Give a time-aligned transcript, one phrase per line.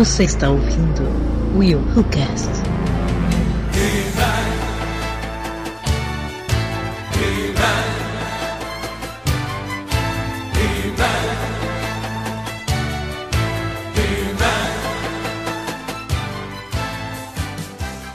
[0.00, 1.02] Você está ouvindo
[1.58, 2.48] Will Who Cast.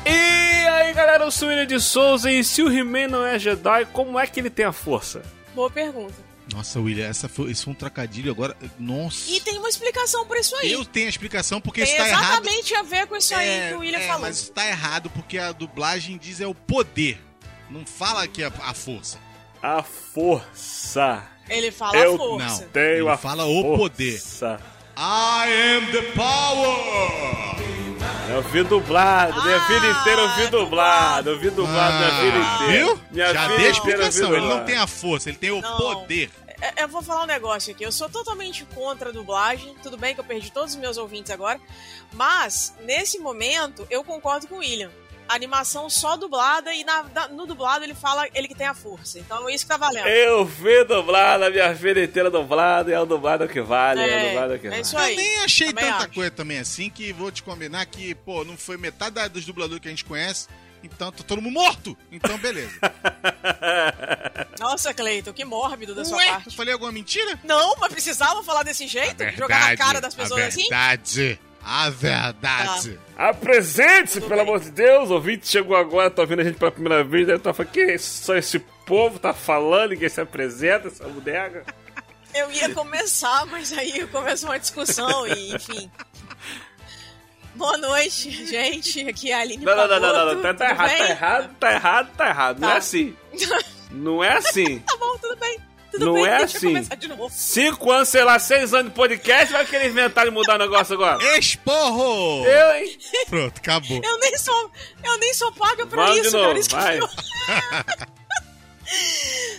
[0.08, 3.38] E aí galera, eu sou o William de Souza e se o He-Man não é
[3.38, 5.22] Jedi, como é que ele tem a força?
[5.54, 6.35] Boa pergunta.
[6.54, 8.56] Nossa, William, essa foi, isso foi um trocadilho agora.
[8.80, 9.30] Nossa.
[9.32, 10.72] E tem uma explicação pra isso aí.
[10.72, 12.24] Eu tenho a explicação porque tem isso tá errado.
[12.24, 14.22] exatamente a ver com isso aí que o William é, falou.
[14.22, 17.20] Mas tá errado porque a dublagem diz é o poder.
[17.70, 19.18] Não fala que é a força.
[19.62, 21.24] A força.
[21.50, 22.62] Ele fala Eu a força.
[22.64, 22.70] Não.
[22.70, 23.78] Tenho Ele a fala o força.
[23.78, 24.22] poder.
[24.98, 27.85] I am the power!
[28.30, 32.38] Eu vi dublado, minha Ah, vida inteira eu vi dublado, eu vi dublado minha vida
[32.38, 32.86] inteira.
[32.86, 33.02] viu?
[33.12, 34.34] Minha Já dei a explicação.
[34.36, 35.78] Ele não tem a força, ele tem o Não.
[35.78, 36.30] poder.
[36.62, 37.84] É, Eu vou falar um negócio aqui.
[37.84, 39.76] Eu sou totalmente contra a dublagem.
[39.84, 41.60] Tudo bem que eu perdi todos os meus ouvintes agora.
[42.14, 44.90] Mas, nesse momento, eu concordo com o William.
[45.28, 49.18] Animação só dublada e na- na- no dublado ele fala ele que tem a força.
[49.20, 50.06] Então é isso que tá valendo.
[50.08, 54.04] Eu vi dublado, a minha vida inteira dublado, e é o dublado que vale, é,
[54.04, 54.82] o É, dublado que é vale.
[54.84, 55.16] isso Eu aí.
[55.16, 56.14] nem achei Também tanta acho.
[56.14, 59.82] coisa também assim que vou te combinar que, pô, não foi metade da- dos dubladores
[59.82, 60.48] que a gente conhece.
[60.84, 61.98] Então tá todo mundo morto.
[62.12, 62.80] Então, beleza.
[64.60, 66.56] Nossa, Cleiton, que mórbido da sua Ué, eu parte.
[66.56, 67.40] falei alguma mentira?
[67.44, 69.24] Não, mas precisava falar desse jeito?
[69.36, 70.62] Jogar na cara das pessoas a assim?
[70.62, 73.00] verdade, A verdade.
[73.18, 74.50] Apresente-se, Tudo pelo bem.
[74.50, 77.54] amor de Deus, ouvinte chegou agora, tá ouvindo a gente pela primeira vez, deve estar
[77.54, 81.64] falando, que só esse povo tá falando, ninguém se apresenta, essa bodega.
[82.36, 85.90] Eu ia começar, mas aí começou uma discussão e, enfim.
[87.56, 89.08] Boa noite, gente.
[89.08, 90.98] Aqui é a Aline Não, não, não, não, não, tá, tá tudo errado, bem?
[90.98, 92.78] tá errado, tá errado, tá errado, não é Tá.
[92.78, 93.16] assim.
[93.92, 94.80] Não é assim.
[94.80, 95.58] Tá bom, tudo bem.
[95.96, 96.68] Tudo Não bem, é deixa assim.
[96.68, 97.30] eu começar de novo.
[97.34, 100.94] Cinco anos, sei lá, seis anos de podcast, vai querer inventar e mudar o negócio
[100.94, 101.38] agora.
[101.38, 102.46] Esporro!
[102.46, 102.98] Eu, hein?
[103.30, 104.02] Pronto, acabou.
[104.04, 104.72] Eu nem sou,
[105.04, 106.60] eu nem sou paga pra Vamos isso, de novo, cara.
[106.60, 107.00] Isso que vai.
[107.00, 107.08] eu-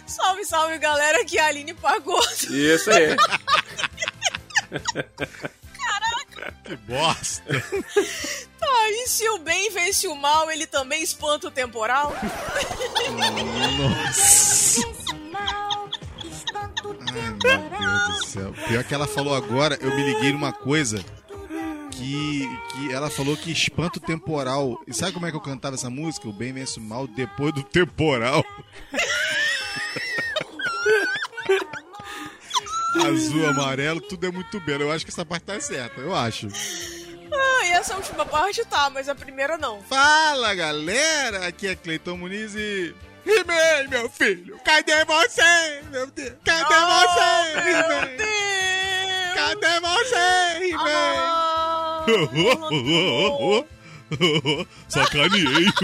[0.06, 1.74] Salve, salve, galera, que a Aline
[2.50, 3.16] Isso aí.
[6.64, 7.42] Que bosta.
[8.58, 12.12] Tá, e se o bem vence o mal, ele também espanta o temporal?
[13.78, 14.80] Nossa.
[17.08, 18.54] Ai, meu Deus do céu.
[18.68, 21.04] Pior que ela falou agora, eu me liguei numa coisa
[21.90, 24.80] que, que ela falou que espanto temporal.
[24.86, 26.28] E sabe como é que eu cantava essa música?
[26.28, 28.44] O bem vence o mal depois do temporal.
[33.06, 34.84] Azul, amarelo, tudo é muito belo.
[34.84, 36.48] Eu acho que essa parte tá certa, eu acho.
[37.32, 39.82] Ah, e essa última parte tá, mas a primeira não.
[39.82, 42.94] Fala galera, aqui é Cleiton Muniz e.
[43.26, 46.34] He-Man, meu filho, cadê você, meu Deus?
[46.44, 48.16] Cadê você, Oh, meu He-Man?
[48.16, 49.34] Deus!
[49.34, 51.16] Cadê você, He-Man?
[51.18, 52.06] Ah,
[54.88, 55.66] Sacaneei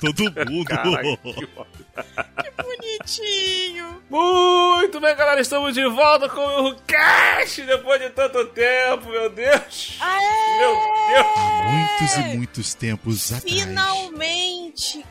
[0.00, 0.64] todo mundo.
[0.66, 1.18] Caraca,
[2.42, 4.02] que bonitinho.
[4.10, 9.96] Muito bem, galera, estamos de volta com o Cash depois de tanto tempo, meu Deus.
[10.00, 10.58] Aê!
[10.58, 11.72] Meu Deus.
[11.72, 13.44] Muitos e muitos tempos atrás.
[13.44, 14.47] Finalmente,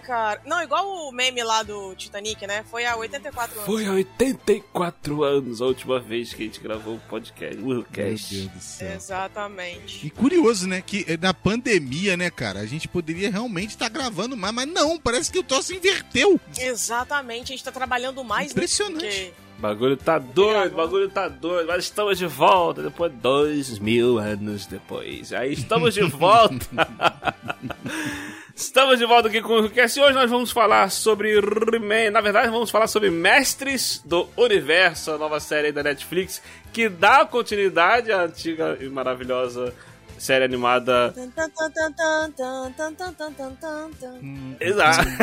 [0.04, 0.42] cara.
[0.46, 2.64] Não, igual o meme lá do Titanic, né?
[2.70, 3.66] Foi há 84 anos.
[3.66, 7.84] Foi há 84 anos a última vez que a gente gravou o podcast, o Meu
[7.84, 8.34] Cast.
[8.36, 8.94] Deus do céu.
[8.96, 10.06] Exatamente.
[10.06, 10.82] E curioso, né?
[10.82, 15.32] Que na pandemia, né, cara, a gente poderia realmente estar gravando mais, mas não, parece
[15.32, 16.40] que o troço inverteu.
[16.58, 19.04] Exatamente, a gente tá trabalhando mais, Impressionante.
[19.06, 19.10] né?
[19.12, 23.18] Porque O bagulho tá doido, o bagulho tá doido, mas estamos de volta depois de
[23.18, 25.34] dois mil anos depois.
[25.34, 26.66] Aí estamos de volta.
[28.58, 30.00] Estamos de volta aqui com o Cast.
[30.00, 32.10] Hoje nós vamos falar sobre He-Man.
[32.12, 36.42] Na verdade, vamos falar sobre Mestres do Universo, a nova série da Netflix
[36.74, 39.72] que dá continuidade à antiga e maravilhosa
[40.18, 41.14] série animada.
[44.60, 45.08] Exato.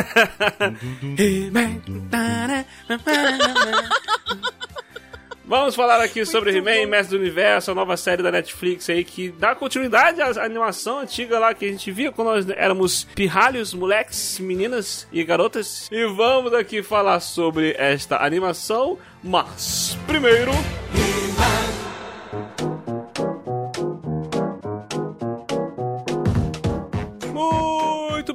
[5.45, 5.59] He-Man.
[5.59, 6.91] Vamos falar aqui sobre Muito He-Man, bom.
[6.91, 11.39] Mestre do Universo, a nova série da Netflix aí que dá continuidade à animação antiga
[11.39, 15.87] lá que a gente via quando nós éramos pirralhos, moleques, meninas e garotas.
[15.91, 20.51] E vamos aqui falar sobre esta animação, mas primeiro.
[20.51, 21.74] Muito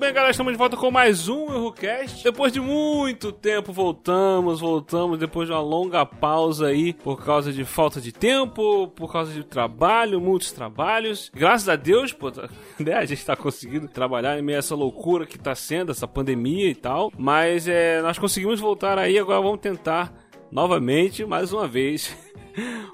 [0.00, 2.25] bem, galera, estamos de volta com mais um ErroCast.
[2.25, 7.67] Depois de muito tempo voltamos, voltamos depois de uma longa pausa aí por causa de
[7.67, 11.31] falta de tempo, por causa de trabalho, muitos trabalhos.
[11.35, 12.49] Graças a Deus, pô, tá-
[12.81, 16.08] né, a gente tá conseguindo trabalhar em meio a essa loucura que tá sendo, essa
[16.08, 17.12] pandemia e tal.
[17.19, 20.12] Mas é, nós conseguimos voltar aí, agora vamos tentar
[20.50, 22.17] novamente, mais uma vez.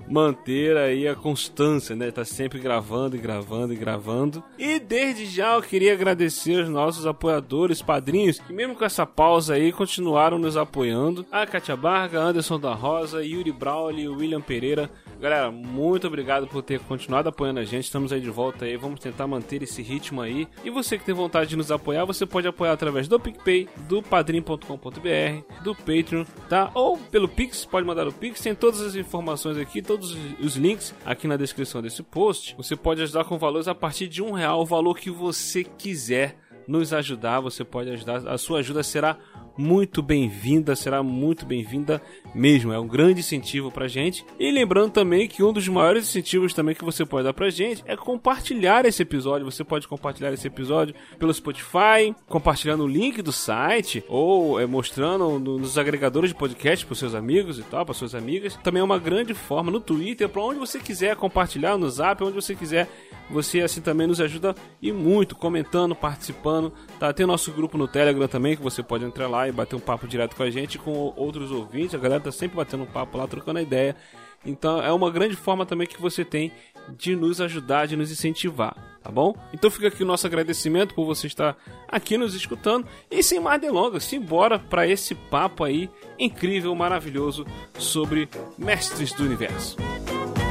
[0.08, 2.10] manter aí a constância, né?
[2.10, 4.42] Tá sempre gravando e gravando e gravando.
[4.58, 9.54] E desde já eu queria agradecer os nossos apoiadores, padrinhos, que mesmo com essa pausa
[9.54, 11.26] aí continuaram nos apoiando.
[11.30, 14.90] A Katia Barga, Anderson da Rosa, Yuri Brauli, William Pereira.
[15.20, 17.84] Galera, muito obrigado por ter continuado apoiando a gente.
[17.84, 18.76] Estamos aí de volta aí.
[18.76, 20.46] Vamos tentar manter esse ritmo aí.
[20.62, 24.02] E você que tem vontade de nos apoiar, você pode apoiar através do PicPay, do
[24.02, 26.70] padrim.com.br, do Patreon, tá?
[26.74, 28.40] Ou pelo Pix, pode mandar o Pix.
[28.40, 32.54] Tem todas as informações aqui, todos os links aqui na descrição desse post.
[32.56, 36.36] Você pode ajudar com valores a partir de um real, o valor que você quiser
[36.68, 38.26] nos ajudar, você pode ajudar.
[38.28, 39.16] A sua ajuda será
[39.56, 42.00] muito bem-vinda, será muito bem-vinda
[42.34, 42.72] mesmo.
[42.72, 44.24] É um grande incentivo pra gente.
[44.38, 47.82] E lembrando também que um dos maiores incentivos também que você pode dar pra gente
[47.86, 49.50] é compartilhar esse episódio.
[49.50, 55.38] Você pode compartilhar esse episódio pelo Spotify, compartilhando o link do site ou é, mostrando
[55.38, 58.56] nos agregadores de podcast para seus amigos e tal, para suas amigas.
[58.62, 62.34] Também é uma grande forma no Twitter, para onde você quiser compartilhar, no Zap, onde
[62.34, 62.88] você quiser.
[63.28, 66.72] Você assim também nos ajuda e muito comentando, participando.
[66.98, 67.12] Tá?
[67.12, 70.06] Tem nosso grupo no Telegram também que você pode entrar lá e bater um papo
[70.06, 71.94] direto com a gente, com outros ouvintes.
[71.94, 73.96] A galera tá sempre batendo um papo lá, trocando a ideia.
[74.44, 76.52] Então é uma grande forma também que você tem
[76.96, 79.34] de nos ajudar, de nos incentivar, tá bom?
[79.52, 81.56] Então fica aqui o nosso agradecimento por você estar
[81.88, 87.44] aqui nos escutando e sem mais delongas, simbora para esse papo aí incrível, maravilhoso
[87.76, 89.76] sobre mestres do universo.
[89.80, 90.45] Mm,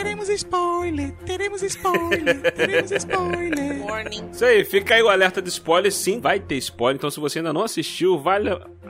[0.00, 3.84] Teremos spoiler, teremos spoiler, teremos spoiler.
[3.84, 4.30] Warning.
[4.32, 7.40] Isso aí, fica aí o alerta de spoiler, sim, vai ter spoiler, então se você
[7.40, 8.48] ainda não assistiu, vale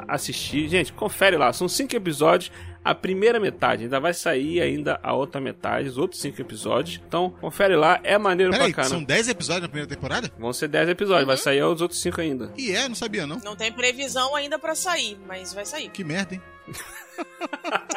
[0.08, 0.68] assistir.
[0.68, 2.50] Gente, confere lá, são cinco episódios,
[2.84, 7.00] a primeira metade, ainda vai sair ainda a outra metade, os outros cinco episódios.
[7.06, 9.06] Então, confere lá, é maneiro Peraí, pra são caramba.
[9.08, 10.30] 10 episódios na primeira temporada?
[10.38, 12.52] Vão ser 10 episódios, vai sair os outros cinco ainda.
[12.56, 13.38] E é, não sabia não.
[13.44, 15.90] Não tem previsão ainda pra sair, mas vai sair.
[15.90, 16.42] Que merda, hein?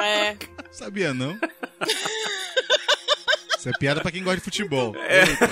[0.00, 0.36] É.
[0.70, 1.38] Sabia não.
[3.56, 4.94] Isso é piada pra quem gosta de futebol.
[4.96, 5.20] É.
[5.20, 5.48] Eita.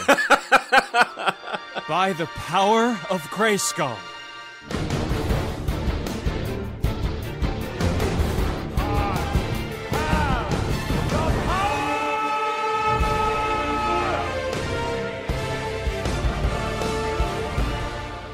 [1.88, 3.96] By the power of Grayskull.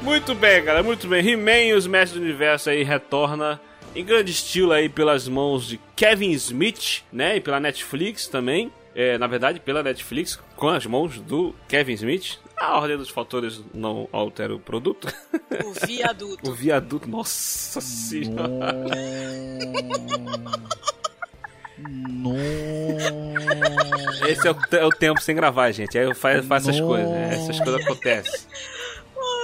[0.09, 1.23] Muito bem, galera, muito bem.
[1.23, 3.61] He-Man e os Mestres do Universo aí retorna
[3.95, 7.37] em grande estilo aí pelas mãos de Kevin Smith, né?
[7.37, 8.73] E pela Netflix também.
[8.95, 12.39] É, na verdade, pela Netflix, com as mãos do Kevin Smith.
[12.57, 15.07] A ordem dos fatores não altera o produto.
[15.63, 16.39] O viaduto.
[16.49, 18.73] o viaduto, nossa senhora.
[22.09, 22.39] Nossa.
[24.27, 25.99] Esse é o, é o tempo sem gravar, gente.
[25.99, 27.11] Aí eu faço, faço essas coisas.
[27.11, 27.29] né?
[27.31, 28.39] Essas coisas acontecem.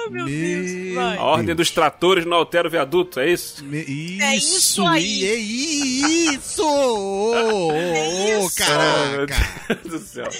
[0.06, 0.94] Oh, meu Meu Deus.
[0.96, 1.18] Vai.
[1.18, 3.64] A ordem dos tratores não altera o viaduto, é isso?
[3.64, 5.26] Me- Isso, É isso aí.
[5.26, 6.64] É isso!
[6.64, 8.64] Ô, ô, É ô, isso.
[8.64, 9.76] Oh, meu caraca!
[9.84, 10.28] Deus do céu.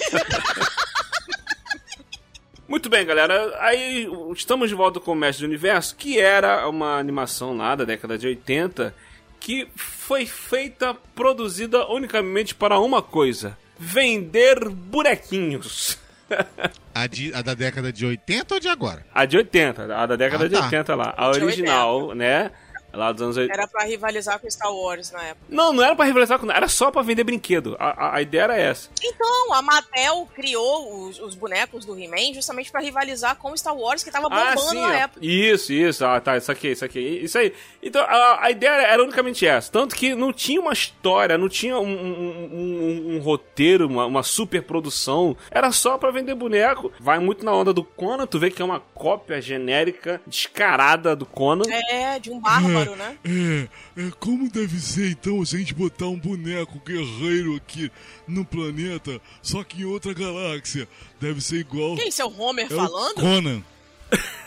[2.68, 3.56] Muito bem, galera.
[3.60, 7.84] Aí estamos de volta com o Mestre do Universo, que era uma animação lá da
[7.84, 8.92] década de 80
[9.38, 15.96] que foi feita, produzida unicamente para uma coisa: vender bonequinhos.
[16.98, 19.04] A, de- a da década de 80 ou de agora?
[19.14, 20.64] A de 80, a da década Ah, de tá.
[20.64, 21.14] 80 lá.
[21.16, 22.50] A De original, né?
[22.96, 23.52] Lá dos anos 80.
[23.52, 25.46] Era pra rivalizar com Star Wars na época.
[25.48, 27.76] Não, não era pra rivalizar com era só pra vender brinquedo.
[27.78, 28.88] A, a, a ideia era essa.
[29.02, 34.02] Então, a Mattel criou os, os bonecos do He-Man justamente pra rivalizar com Star Wars,
[34.02, 35.00] que tava bombando na é.
[35.02, 35.20] época.
[35.24, 36.04] Isso, isso.
[36.04, 36.98] Ah, tá, isso aqui, isso aqui.
[37.00, 37.52] Isso aí.
[37.82, 39.70] Então, a, a ideia era unicamente essa.
[39.70, 44.22] Tanto que não tinha uma história, não tinha um, um- um- um roteiro, uma, uma
[44.22, 45.36] super produção.
[45.50, 46.92] Era só pra vender boneco.
[46.98, 48.26] Vai muito na onda do Conan.
[48.26, 51.64] Tu vê que é uma cópia genérica, descarada do Conan.
[51.90, 53.16] É, de um bárbaro, né?
[53.24, 53.68] É,
[54.02, 57.90] é, como deve ser então se a gente botar um boneco guerreiro aqui
[58.28, 60.86] no planeta, só que em outra galáxia?
[61.20, 61.96] Deve ser igual.
[61.96, 62.10] Quem?
[62.38, 63.14] Homer É o falando?
[63.14, 63.62] Conan.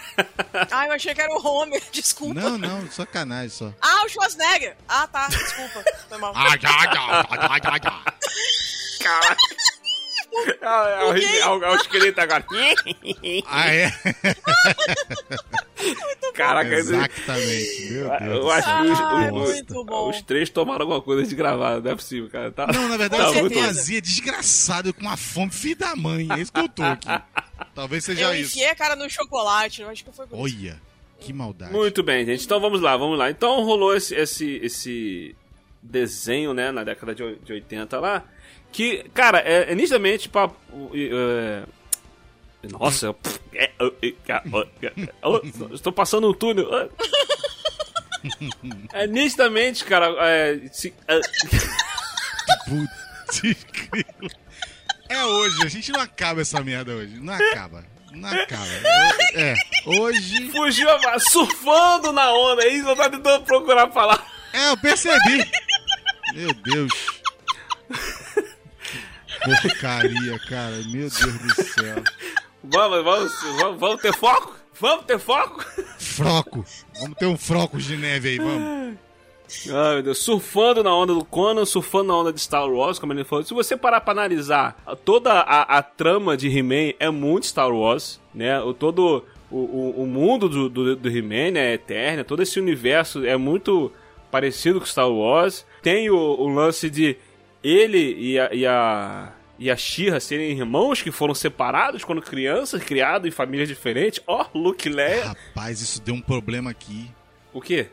[0.69, 2.33] Ah, eu achei que era o Homer, desculpa.
[2.33, 3.73] Não, não, sacanagem só.
[3.81, 4.75] Ah, o Schwarzenegger.
[4.87, 5.81] Ah, tá, desculpa.
[6.09, 6.33] Foi mal.
[6.35, 8.03] Ah, já, já, já, já, já.
[8.99, 9.37] Caraca.
[10.31, 12.45] É, o, é, é o esqueleto agora.
[13.47, 13.91] Ah, é?
[16.33, 17.91] Caraca, esse- Exatamente.
[17.91, 18.21] Meu Deus.
[18.21, 20.09] eu acho que os, Ah, os- muito bom.
[20.09, 21.81] os três tomaram alguma coisa de gravar.
[21.81, 22.51] Não é possível, cara.
[22.51, 26.27] Tá, Não, na verdade, tá eu muito azia desgraçado com uma fome filho da mãe.
[26.31, 27.07] É isso que eu tô aqui.
[27.75, 28.51] Talvez seja Eu isso.
[28.51, 30.35] enfiei a cara no chocolate, eu acho que foi isso.
[30.35, 30.81] Olha,
[31.19, 31.71] que maldade.
[31.73, 32.45] Muito bem, gente.
[32.45, 33.29] Então vamos lá, vamos lá.
[33.29, 35.35] Então rolou esse, esse, esse
[35.81, 38.23] desenho, né, na década de 80 lá,
[38.71, 40.49] que, cara, é, é nitidamente pra...
[40.93, 41.63] é,
[42.71, 43.15] nossa, eu,
[43.53, 43.71] é,
[45.73, 46.67] estou passando um túnel.
[48.93, 51.19] É nitidamente, cara, é, se- é.
[55.09, 57.19] É hoje, a gente não acaba essa merda hoje.
[57.19, 57.83] Não acaba.
[58.11, 58.65] Não acaba.
[59.33, 60.49] É, hoje.
[60.51, 64.23] fugiu a- surfando na onda, aí só tá tentando procurar falar.
[64.53, 65.49] É, eu percebi.
[66.33, 66.91] Meu Deus.
[69.61, 70.75] Porcaria, cara.
[70.87, 72.03] Meu Deus do céu.
[72.63, 74.55] Vamos, vamos, vamos, vamos ter foco?
[74.79, 75.65] Vamos ter foco?
[75.97, 76.65] Froco.
[76.99, 78.97] Vamos ter um frocos de neve aí, vamos.
[79.67, 83.11] Ai, meu Deus, surfando na onda do Conan, surfando na onda de Star Wars, como
[83.13, 83.43] ele falou.
[83.43, 88.21] Se você parar pra analisar, toda a, a trama de He-Man é muito Star Wars,
[88.33, 88.61] né?
[88.61, 92.59] O, todo o, o, o mundo do, do, do He-Man né, é eterno, todo esse
[92.59, 93.91] universo é muito
[94.29, 95.65] parecido com Star Wars.
[95.81, 97.17] Tem o, o lance de
[97.63, 98.53] ele e a...
[98.53, 103.67] E a e a She-Ra serem irmãos que foram separados quando crianças, criados em famílias
[103.67, 104.23] diferentes.
[104.25, 105.25] Ó, Luke e Leia.
[105.25, 107.11] Rapaz, isso deu um problema aqui.
[107.51, 107.89] O quê?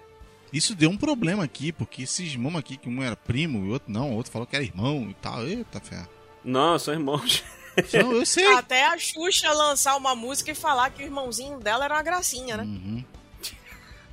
[0.52, 3.72] Isso deu um problema aqui, porque esses irmãos aqui, que um era primo e o
[3.72, 5.44] outro não, o outro falou que era irmão e tal.
[5.44, 6.06] Eita, fé.
[6.44, 7.42] Não, são irmãos.
[7.92, 8.46] Não, eu sei.
[8.54, 12.56] Até a Xuxa lançar uma música e falar que o irmãozinho dela era uma gracinha,
[12.56, 12.62] né?
[12.62, 13.04] Uhum.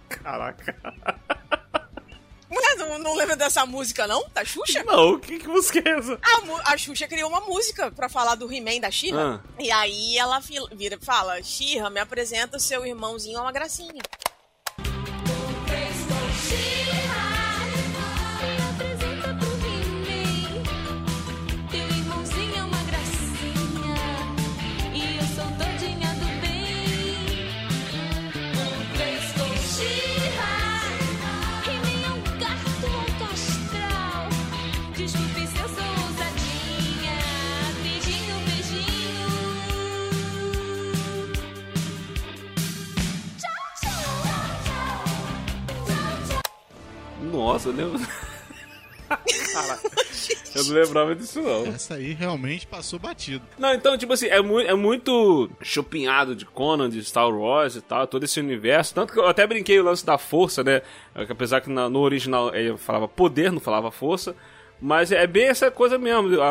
[0.09, 0.75] Caraca.
[2.53, 4.23] Mulher, não, não lembra dessa música, não?
[4.33, 4.83] Da Xuxa?
[4.83, 6.19] Não, que, que música é essa?
[6.21, 9.41] A, a Xuxa criou uma música pra falar do He-Man da She-Ra.
[9.43, 9.53] Ah.
[9.59, 10.39] E aí ela
[10.71, 14.01] vira e fala: She-Ra, me apresenta seu irmãozinho, é uma gracinha.
[47.53, 48.01] Nossa, eu lembro.
[49.53, 49.91] Caraca.
[50.55, 51.67] Eu não lembrava disso, não.
[51.67, 53.45] Essa aí realmente passou batido.
[53.59, 57.81] Não, então, tipo assim, é, mu é muito chupinhado de Conan, de Star Wars e
[57.81, 58.95] tal, todo esse universo.
[58.95, 60.81] Tanto que eu até brinquei o lance da força, né?
[61.13, 64.35] É que Apesar que no original ele falava poder, não falava força.
[64.81, 66.47] Mas é bem essa coisa mesmo, a,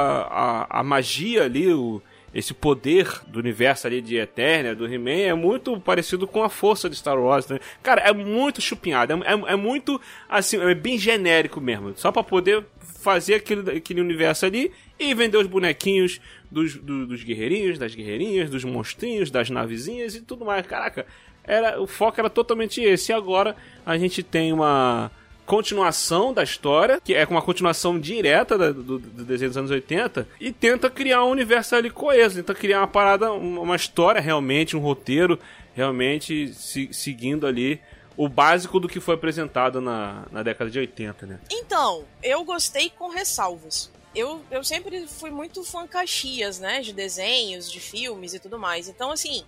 [0.71, 2.01] a, a magia ali, o,
[2.35, 6.89] esse poder do universo ali de Eternia, do He-Man, é muito parecido com a força
[6.89, 7.59] de Star Wars, né?
[7.83, 11.93] Cara, é muito chupinhado, é, é, é muito, assim, é bem genérico mesmo.
[11.97, 16.21] Só pra poder fazer aquele, aquele universo ali e vender os bonequinhos
[16.51, 20.65] dos, do- dos guerreirinhos, das guerreirinhas, dos monstrinhos, das navezinhas e tudo mais.
[20.67, 21.05] Caraca,
[21.45, 23.11] era, o foco era totalmente esse.
[23.11, 25.11] E agora a gente tem uma
[25.53, 30.51] continuação da história, que é uma continuação direta do, do desenho dos anos 80, e
[30.51, 34.81] tenta criar um universo ali coeso, tenta criar uma parada, uma uma história realmente, um
[34.81, 35.39] roteiro
[35.75, 37.79] realmente se- seguindo ali
[38.17, 41.39] o básico do que foi apresentado na, na década de 80, né?
[41.51, 43.91] Então, eu gostei com ressalvas.
[44.15, 46.81] Eu, eu sempre fui muito fã caxias, né?
[46.81, 48.89] De desenhos, de filmes e tudo mais.
[48.89, 49.45] Então, assim,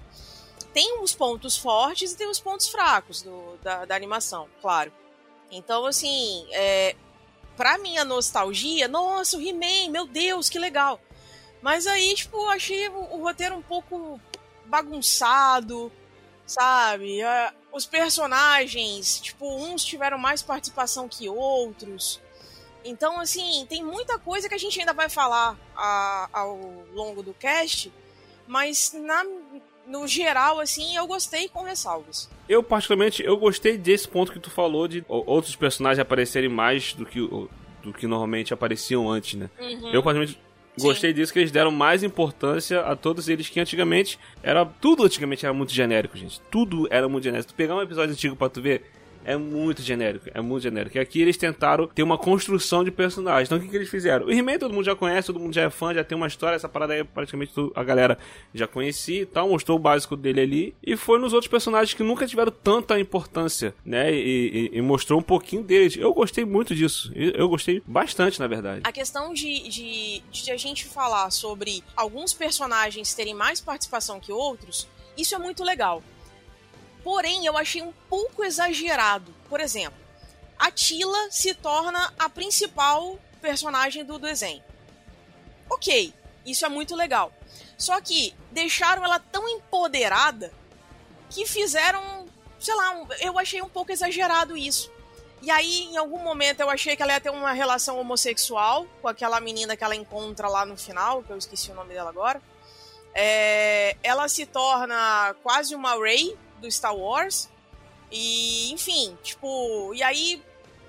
[0.75, 4.93] tem uns pontos fortes e tem uns pontos fracos do, da, da animação, claro.
[5.57, 6.97] Então, assim, é,
[7.57, 11.01] pra minha nostalgia, nossa, o He-Man, meu Deus, que legal.
[11.63, 14.21] Mas aí, tipo, achei o, o roteiro um pouco
[14.67, 15.93] bagunçado,
[16.45, 17.21] sabe?
[17.73, 22.21] Os personagens, tipo, uns tiveram mais participação que outros.
[22.85, 26.57] Então, assim, tem muita coisa que a gente ainda vai falar a- ao
[26.93, 27.93] longo do cast,
[28.47, 29.25] mas na,
[29.87, 32.31] no geral, assim, eu gostei com ressalvas.
[32.49, 37.05] Eu, particularmente, eu gostei desse ponto que tu falou de outros personagens aparecerem mais do
[37.05, 39.51] que, do que normalmente apareciam antes, né?
[39.93, 40.39] Eu, particularmente,
[40.79, 44.65] gostei disso, que eles deram mais importância a todos eles que antigamente era...
[44.65, 46.41] Tudo antigamente era muito genérico, gente.
[46.51, 47.53] Tudo era muito genérico.
[47.53, 48.91] Tu pegar um episódio antigo pra tu ver...
[49.25, 50.97] É muito genérico, é muito genérico.
[50.97, 53.49] E aqui eles tentaram ter uma construção de personagens.
[53.49, 54.27] Então o que, que eles fizeram?
[54.27, 56.57] O He-Man todo mundo já conhece, todo mundo já é fã, já tem uma história.
[56.57, 58.19] Essa parada aí praticamente a galera
[58.55, 59.49] já conhecia e tal.
[59.49, 60.75] Mostrou o básico dele ali.
[60.87, 64.13] E foi nos outros personagens que nunca tiveram tanta importância, né?
[64.13, 65.97] E, e- e mostrou um pouquinho deles.
[65.97, 67.11] Eu gostei muito disso.
[67.15, 68.83] Eu gostei bastante, na verdade.
[68.85, 74.31] A questão de, de, de a gente falar sobre alguns personagens terem mais participação que
[74.33, 76.03] outros, isso é muito legal.
[77.05, 79.33] Porém, eu achei um pouco exagerado.
[79.49, 79.99] Por exemplo,
[80.59, 84.65] a Tila se torna a principal personagem do desenho.
[85.71, 86.13] Ok,
[86.47, 87.31] isso é muito legal.
[87.77, 90.53] Só que deixaram ela tão empoderada
[91.29, 92.27] que fizeram,
[92.59, 94.91] sei lá, um- eu achei um pouco exagerado isso.
[95.43, 99.09] E aí, em algum momento, eu achei que ela ia ter uma relação homossexual com
[99.09, 102.41] aquela menina que ela encontra lá no final, que eu esqueci o nome dela agora.
[103.15, 107.49] É, ela se torna quase uma Rey do Star Wars.
[108.11, 110.43] E, enfim, tipo, e aí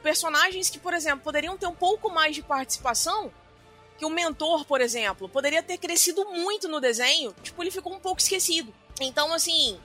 [0.03, 3.31] personagens que, por exemplo, poderiam ter um pouco mais de participação,
[3.98, 8.00] que o mentor, por exemplo, poderia ter crescido muito no desenho, tipo, ele ficou um
[8.00, 8.72] pouco esquecido.
[9.01, 9.79] Então, assim,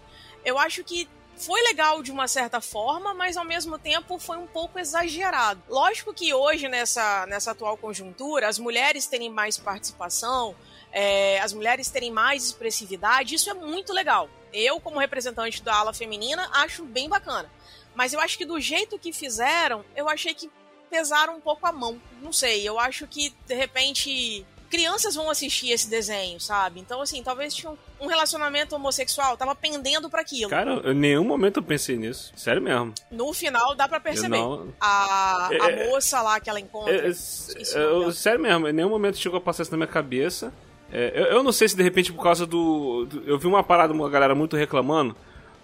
[0.45, 1.09] eu acho que
[1.41, 5.63] foi legal de uma certa forma, mas ao mesmo tempo foi um pouco exagerado.
[5.71, 10.55] Lógico que hoje, nessa, nessa atual conjuntura, as mulheres terem mais participação,
[10.93, 14.29] é, as mulheres terem mais expressividade, isso é muito legal.
[14.53, 17.49] Eu, como representante da ala feminina, acho bem bacana.
[17.95, 20.51] Mas eu acho que do jeito que fizeram, eu achei que
[20.89, 22.01] pesaram um pouco a mão.
[22.23, 26.79] Não sei, eu acho que, de repente, crianças vão assistir esse desenho, sabe?
[26.81, 30.49] Então, assim, talvez tinha um- relacionamento homossexual, tava pendendo pra aquilo.
[30.51, 32.33] Cara, em nenhum momento eu pensei nisso.
[32.37, 32.95] Sério mesmo.
[33.11, 34.39] No final, dá pra perceber.
[34.39, 36.95] Não- A, a É- moça lá que ela encontra.
[36.95, 39.87] É, é, é, eu- sério mesmo, em nenhum momento chegou a passar isso na minha
[39.89, 40.53] cabeça.
[40.93, 43.63] É, eu, eu não sei se de repente por causa do, do- Eu vi uma
[43.63, 45.15] parada, uma galera muito reclamando,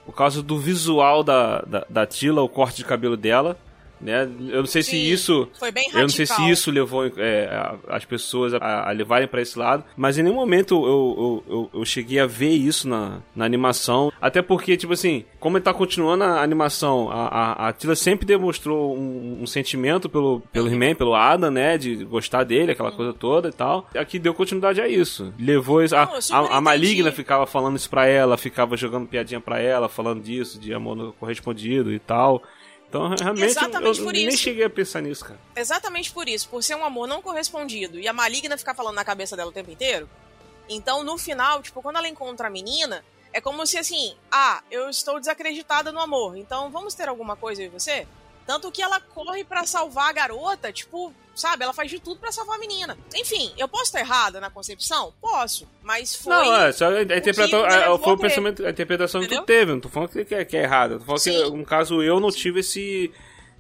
[0.05, 3.57] por causa do visual da, da, da Tila, o corte de cabelo dela.
[4.01, 4.29] Né?
[4.51, 5.49] Eu não sei se Sim, isso.
[5.59, 6.53] foi bem Eu não sei se radical.
[6.53, 10.75] isso levou é, as pessoas a, a levarem pra esse lado, mas em nenhum momento
[10.75, 14.13] eu, eu, eu, eu cheguei a ver isso na, na animação.
[14.21, 18.27] Até porque, tipo assim, como ele tá continuando a animação, a, a, a Tila sempre
[18.27, 21.79] demonstrou um, um sentimento pelo, pelo He-Man, pelo Adam, né?
[21.79, 23.89] De gostar dele, aquela coisa toda e tal.
[23.97, 25.33] Aqui deu continuidade a isso.
[25.39, 25.97] Levou isso.
[25.97, 30.23] A, a, a Maligna ficava falando isso pra ela, ficava jogando piadinha pra ela, falando
[30.23, 32.43] disso, de amor não correspondido e tal.
[32.97, 34.39] Então, realmente, Exatamente eu, eu por nem isso.
[34.39, 35.39] cheguei a pensar nisso, cara.
[35.55, 39.05] Exatamente por isso, por ser um amor não correspondido e a maligna ficar falando na
[39.05, 40.09] cabeça dela o tempo inteiro.
[40.69, 44.89] Então, no final, tipo, quando ela encontra a menina, é como se assim, ah, eu
[44.89, 48.07] estou desacreditada no amor, então vamos ter alguma coisa eu e você?
[48.47, 52.31] Tanto que ela corre pra salvar a garota, tipo, sabe, ela faz de tudo pra
[52.31, 52.97] salvar a menina.
[53.15, 55.13] Enfim, eu posso estar errada na concepção?
[55.21, 56.33] Posso, mas foi.
[56.33, 59.35] Não, é, só a, interpretação, que a- levou foi o pensamento, a interpretação que tu
[59.35, 59.47] Entendeu?
[59.47, 60.93] teve, não tô falando que, que, é- que é errado.
[60.93, 61.57] Eu Tô falando que, Sim.
[61.57, 63.11] no caso, eu não tive esse.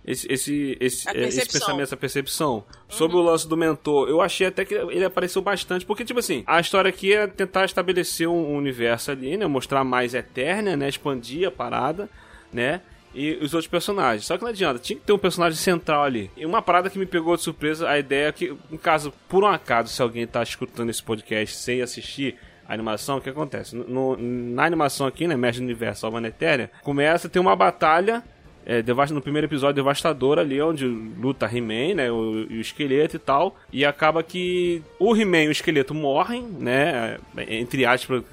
[0.09, 1.40] Esse, esse, esse, eh, esse.
[1.40, 1.46] Uhum.
[1.49, 2.64] pensamento, essa percepção.
[2.88, 5.85] Sobre o lance do mentor, eu achei até que ele apareceu bastante.
[5.85, 9.49] Porque, tipo assim, a história aqui é tentar estabelecer um universo ali, né?
[9.49, 10.88] Mostrar mais Eterna, né?
[10.88, 12.09] Expandir a parada,
[12.53, 12.83] né?
[13.18, 14.26] E os outros personagens.
[14.26, 16.31] Só que não adianta, tinha que ter um personagem central ali.
[16.37, 19.42] E uma parada que me pegou de surpresa, a ideia é que, no caso, por
[19.42, 22.37] um acaso, se alguém tá escutando esse podcast sem assistir
[22.68, 23.74] a animação, o que acontece?
[23.74, 27.57] No- na animação aqui, né, Mestre do Universo Salvando a Etérea, começa a ter uma
[27.57, 28.22] batalha
[28.66, 33.18] é, no primeiro episódio devastador ali, onde luta He-Man, né, o, e o esqueleto e
[33.20, 38.24] tal, e acaba que o He-Man e o esqueleto morrem, né, entre aspas,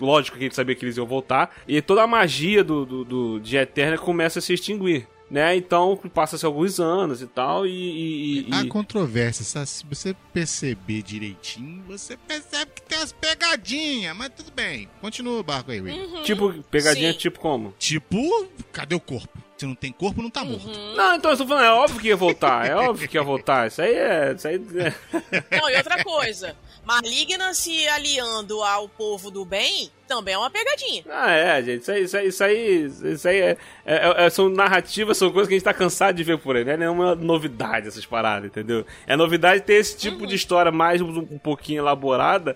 [0.00, 3.40] lógico que ele sabia que eles iam voltar, e toda a magia do, do, do-
[3.40, 5.06] de Eterna começa a se extinguir.
[5.30, 7.70] Né, então passa-se alguns anos e tal, e.
[7.70, 9.66] e- e- Há controvérsia, sabe?
[9.66, 14.88] se você perceber direitinho, você percebe que tem as pegadinhas, mas tudo bem.
[15.00, 15.80] Continua o barco aí.
[15.80, 16.22] Uhum.
[16.22, 17.18] tipo, pegadinha Sim.
[17.18, 17.74] tipo como?
[17.78, 19.28] Tipo, cadê o corpo?
[19.56, 20.68] Se não tem corpo, não tá morto.
[20.94, 23.66] Não, então eu tô falando, é óbvio que ia voltar, é óbvio que ia voltar.
[23.68, 24.34] Isso aí é.
[24.36, 26.54] Isso aí é- Não, e outra coisa.
[26.84, 31.02] Maligna se aliando ao povo do bem também é uma pegadinha.
[31.08, 31.80] Ah, é, gente.
[31.82, 35.48] Isso aí, isso aí, isso aí, isso aí é, é- é- são narrativas, são coisas
[35.48, 36.64] que a gente tá cansado de ver por aí.
[36.64, 38.84] Não é nenhuma novidade essas paradas, entendeu?
[39.06, 42.54] É novidade ter esse tipo de história mais um, um pouquinho elaborada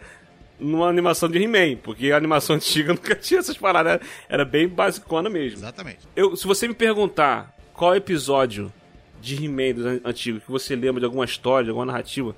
[0.61, 3.93] numa animação de He-Man, porque a animação antiga nunca tinha essas paradas.
[3.95, 5.59] Era, era bem basicona mesmo.
[5.59, 6.01] Exatamente.
[6.15, 8.73] Eu, se você me perguntar qual episódio
[9.21, 12.35] de He-Man antigos que você lembra de alguma história, de alguma narrativa,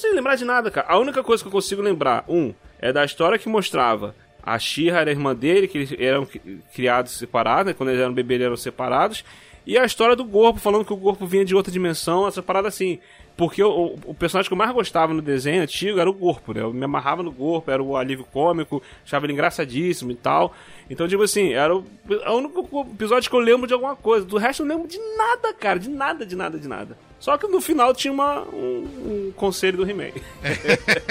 [0.00, 0.86] consigo lembrar de nada, cara.
[0.88, 5.00] A única coisa que eu consigo lembrar, um, é da história que mostrava a She-Ra
[5.00, 7.74] era a irmã dele, que eles eram cri- criados separados, né?
[7.74, 9.24] quando eles eram bebês eles eram separados,
[9.66, 12.66] e a história do Gorpo, falando que o Gorpo vinha de outra dimensão, essa parada
[12.68, 12.98] assim.
[13.40, 16.60] Porque o, o- personagem que eu mais gostava no desenho antigo era o Gorpo, né?
[16.60, 20.54] Eu me amarrava no Gorpo, era o alívio cômico, achava ele engraçadíssimo e tal.
[20.90, 21.82] Então, tipo assim, era o,
[22.22, 24.26] é o único episódio que eu lembro de alguma coisa.
[24.26, 25.78] Do resto eu não lembro de nada, cara.
[25.78, 26.98] De nada, de nada, de nada.
[27.18, 30.10] Só que no final tinha uma, um, um conselho do He-Man.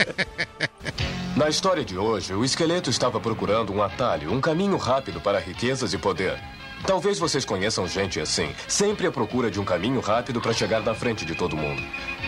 [1.35, 5.93] Na história de hoje, o esqueleto estava procurando um atalho, um caminho rápido para riquezas
[5.93, 6.37] e poder.
[6.85, 10.93] Talvez vocês conheçam gente assim, sempre à procura de um caminho rápido para chegar na
[10.93, 11.81] frente de todo mundo.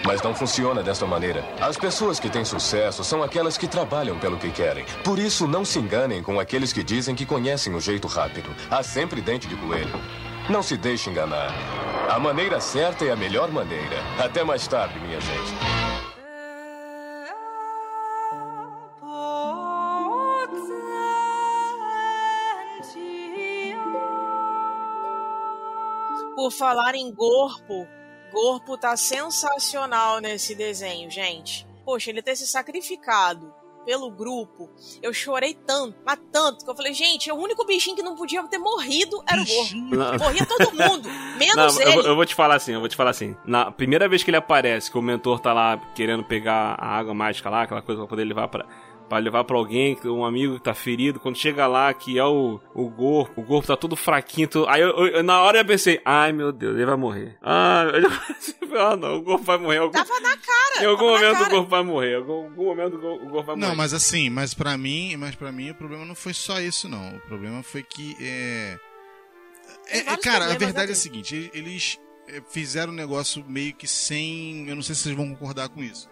[0.05, 1.43] Mas não funciona desta maneira.
[1.59, 4.83] As pessoas que têm sucesso são aquelas que trabalham pelo que querem.
[5.03, 8.49] Por isso, não se enganem com aqueles que dizem que conhecem o jeito rápido.
[8.69, 9.99] Há sempre dente de coelho.
[10.49, 11.53] Não se deixe enganar.
[12.09, 13.97] A maneira certa é a melhor maneira.
[14.19, 15.81] Até mais tarde, minha gente.
[26.35, 27.87] Por falar em Gorpo,
[28.31, 31.65] Gorpo tá sensacional nesse desenho, gente.
[31.85, 34.69] Poxa, ele ter se sacrificado pelo grupo,
[35.01, 38.43] eu chorei tanto, mas tanto, que eu falei, gente, o único bichinho que não podia
[38.43, 39.75] ter morrido era o Gorpo.
[39.75, 40.17] Não.
[40.19, 41.91] Morria todo mundo, menos Não, eu, ele.
[41.95, 43.35] vou- eu vou te falar assim, eu vou te falar assim.
[43.43, 47.15] Na primeira vez que ele aparece, que o mentor tá lá querendo pegar a água
[47.15, 48.67] mágica lá, aquela coisa pra poder levar pra.
[49.11, 52.61] Pra levar pra alguém, um amigo que tá ferido, quando chega lá, que é o,
[52.73, 54.47] o corpo, o corpo tá todo fraquinho.
[54.47, 57.37] tudo- Aí eu, eu- na hora eu pensei, ai meu Deus, ele vai morrer.
[57.41, 58.07] Ah, eu já
[58.91, 59.79] ah não, o corpo vai morrer.
[59.79, 60.81] Algum, Tava na cara.
[60.81, 62.11] em algum momento o corpo vai morrer.
[62.13, 63.67] Em algum, algum momento o corpo- vai morrer.
[63.67, 66.87] Não, mas assim, mas pra mim, mas para mim o problema não foi só isso
[66.87, 67.17] não.
[67.17, 68.77] O problema foi que é,
[69.89, 73.89] é- é, cara, a verdade é a seguinte, eles é, fizeram um negócio meio que
[73.89, 76.09] sem, eu não sei se vocês vão concordar com isso.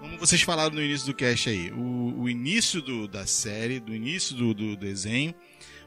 [0.00, 3.94] Como vocês falaram no início do cast aí, o, o início do- da série, do
[3.94, 5.34] início do, do desenho,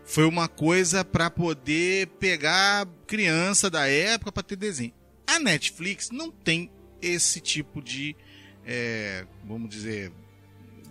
[0.04, 4.94] foi uma coisa pra poder pegar criança da época pra ter desenho.
[5.28, 6.70] A Netflix não tem
[7.02, 8.16] esse tipo de,
[8.66, 10.12] é, vamos dizer,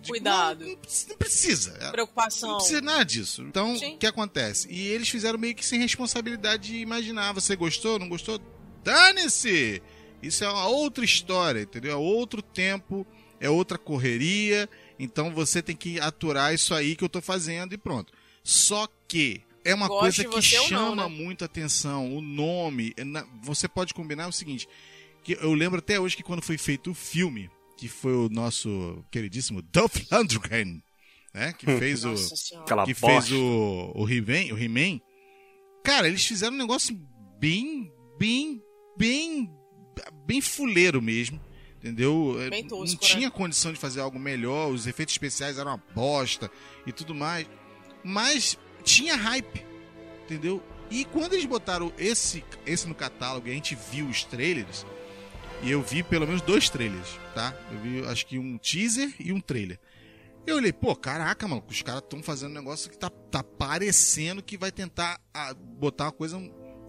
[0.01, 0.65] de- Cuidado.
[0.65, 0.71] Não,
[1.09, 1.73] não precisa.
[1.91, 2.49] Preocupação.
[2.49, 3.43] não precisa nada disso.
[3.43, 4.67] Então, o que acontece?
[4.71, 7.33] E eles fizeram meio que sem responsabilidade de imaginar.
[7.33, 8.41] Você gostou, não gostou?
[8.83, 9.79] Dane-se!
[10.21, 11.93] Isso é uma outra história, entendeu?
[11.93, 13.05] É outro tempo,
[13.39, 14.69] é outra correria.
[14.99, 18.13] Então você tem que aturar isso aí que eu tô fazendo e pronto.
[18.43, 21.15] Só que é uma Goste coisa que ou não, chama né?
[21.15, 22.15] muito atenção.
[22.15, 22.93] O nome.
[22.97, 23.03] é
[23.43, 24.67] Você pode combinar o seguinte:
[25.23, 29.03] que eu lembro até hoje que quando foi feito o filme, que foi o nosso
[29.11, 30.81] queridíssimo Dolph Lundgren,
[31.33, 31.53] né?
[31.53, 32.85] Que fez o Nossa senhora.
[32.85, 34.99] Que fez o, o He-Man, o He-Man,
[35.83, 36.95] cara, eles fizeram um negócio
[37.39, 38.61] bem, bem,
[38.97, 39.49] bem,
[40.25, 41.39] bem fuleiro mesmo,
[41.77, 42.37] entendeu?
[42.39, 42.97] É, tosco, Não né?
[42.99, 46.49] tinha condição de fazer algo melhor, os efeitos especiais eram uma bosta
[46.85, 47.47] e tudo mais,
[48.03, 49.65] mas tinha hype,
[50.23, 50.63] entendeu?
[50.89, 54.85] E quando eles botaram esse, esse no catálogo e a gente viu os trailers,
[55.63, 57.55] e eu vi pelo menos dois trailers, tá?
[57.71, 59.79] Eu vi acho que um teaser e um trailer.
[60.45, 64.41] Eu olhei, pô, caraca, mano, os caras estão fazendo um negócio que tá, tá parecendo
[64.41, 66.41] que vai tentar ah, botar uma coisa,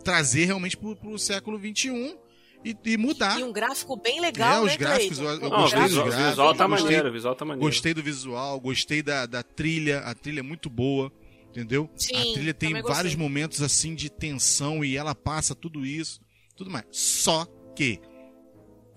[0.02, 2.16] trazer realmente pro, pro século XXI
[2.64, 3.38] e, e mudar.
[3.38, 5.88] E um gráfico bem legal, É, os né, gráficos, eu- eu Não, gostei o dos
[5.90, 7.66] visual, gráficos, o visual tá gostei- maneiro, visual tá maneiro.
[7.68, 11.12] Gostei do visual, gostei da, da trilha, a trilha é muito boa,
[11.50, 11.90] entendeu?
[11.96, 16.20] Sim, a trilha tem vários momentos assim de tensão e ela passa tudo isso,
[16.56, 16.84] tudo mais.
[16.90, 18.00] Só que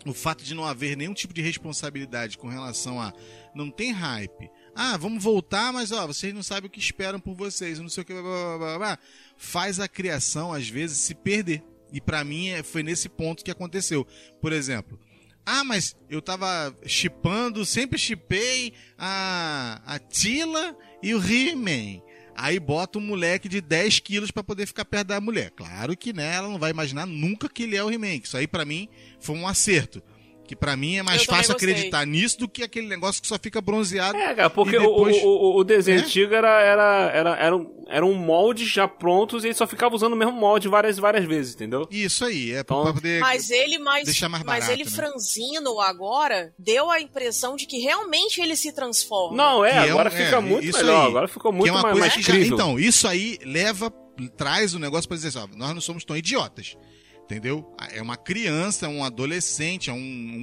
[0.06, 3.12] o fato de não haver nenhum tipo de responsabilidade com relação a
[3.56, 4.50] não tem hype.
[4.76, 8.04] Ah, vamos voltar, mas ó, vocês não sabem o que esperam por vocês, não sei
[8.04, 9.00] o que, blá, blá, blá, blá, blá.
[9.38, 11.64] faz a criação às vezes se perder.
[11.96, 14.06] E pra mim é- foi nesse ponto que aconteceu.
[14.42, 15.00] Por exemplo,
[15.46, 22.02] ah, mas eu tava chipando, sempre chipei a, a Tila e o He-Man.
[22.38, 25.52] Aí bota um moleque de 10 quilos pra poder ficar perto da mulher.
[25.52, 28.16] Claro que né, ela não vai imaginar nunca que ele é o He-Man.
[28.16, 28.90] Isso aí pra mim
[29.22, 30.04] foi um acerto.
[30.48, 33.38] Que pra mim é mais Eu fácil acreditar nisso do que aquele negócio que só
[33.42, 34.16] fica bronzeado.
[34.16, 36.06] É, cara, porque depois- o, o, o desenho né?
[36.06, 39.96] antigo era, era, era, era, um, era um molde já prontos e ele só ficava
[39.96, 41.88] usando o mesmo molde várias várias vezes, entendeu?
[41.90, 43.20] Isso aí, é Então- pra poder.
[43.22, 44.96] Mas ele mais, Deixar mais mas barato, ele né?
[44.96, 49.36] franzino agora deu a impressão de que realmente ele se transforma.
[49.36, 51.08] Não, é, Que é agora um- fica é, muito melhor, aí.
[51.08, 52.38] agora ficou que muito é uma mais, coisa mais que já-.
[52.54, 53.92] Então, isso aí leva,
[54.38, 56.78] traz o negócio pra dizer assim, ó, nós não somos tão idiotas.
[57.26, 57.76] Entendeu?
[57.92, 59.98] É uma criança, é um adolescente, é um,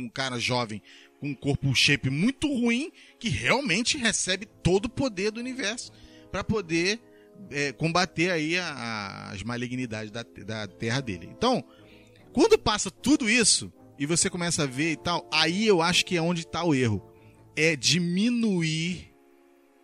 [0.04, 0.82] um cara jovem
[1.20, 2.90] com um corpo shape muito ruim
[3.20, 5.92] que realmente recebe todo o poder do universo
[6.30, 7.00] pra poder
[7.50, 11.28] é, combater aí a- a- as malignidades da, da terra dele.
[11.30, 11.62] Então,
[12.32, 16.16] quando passa tudo isso e você começa a ver e tal, aí eu acho que
[16.16, 17.00] é onde tá o erro.
[17.56, 19.12] É diminuir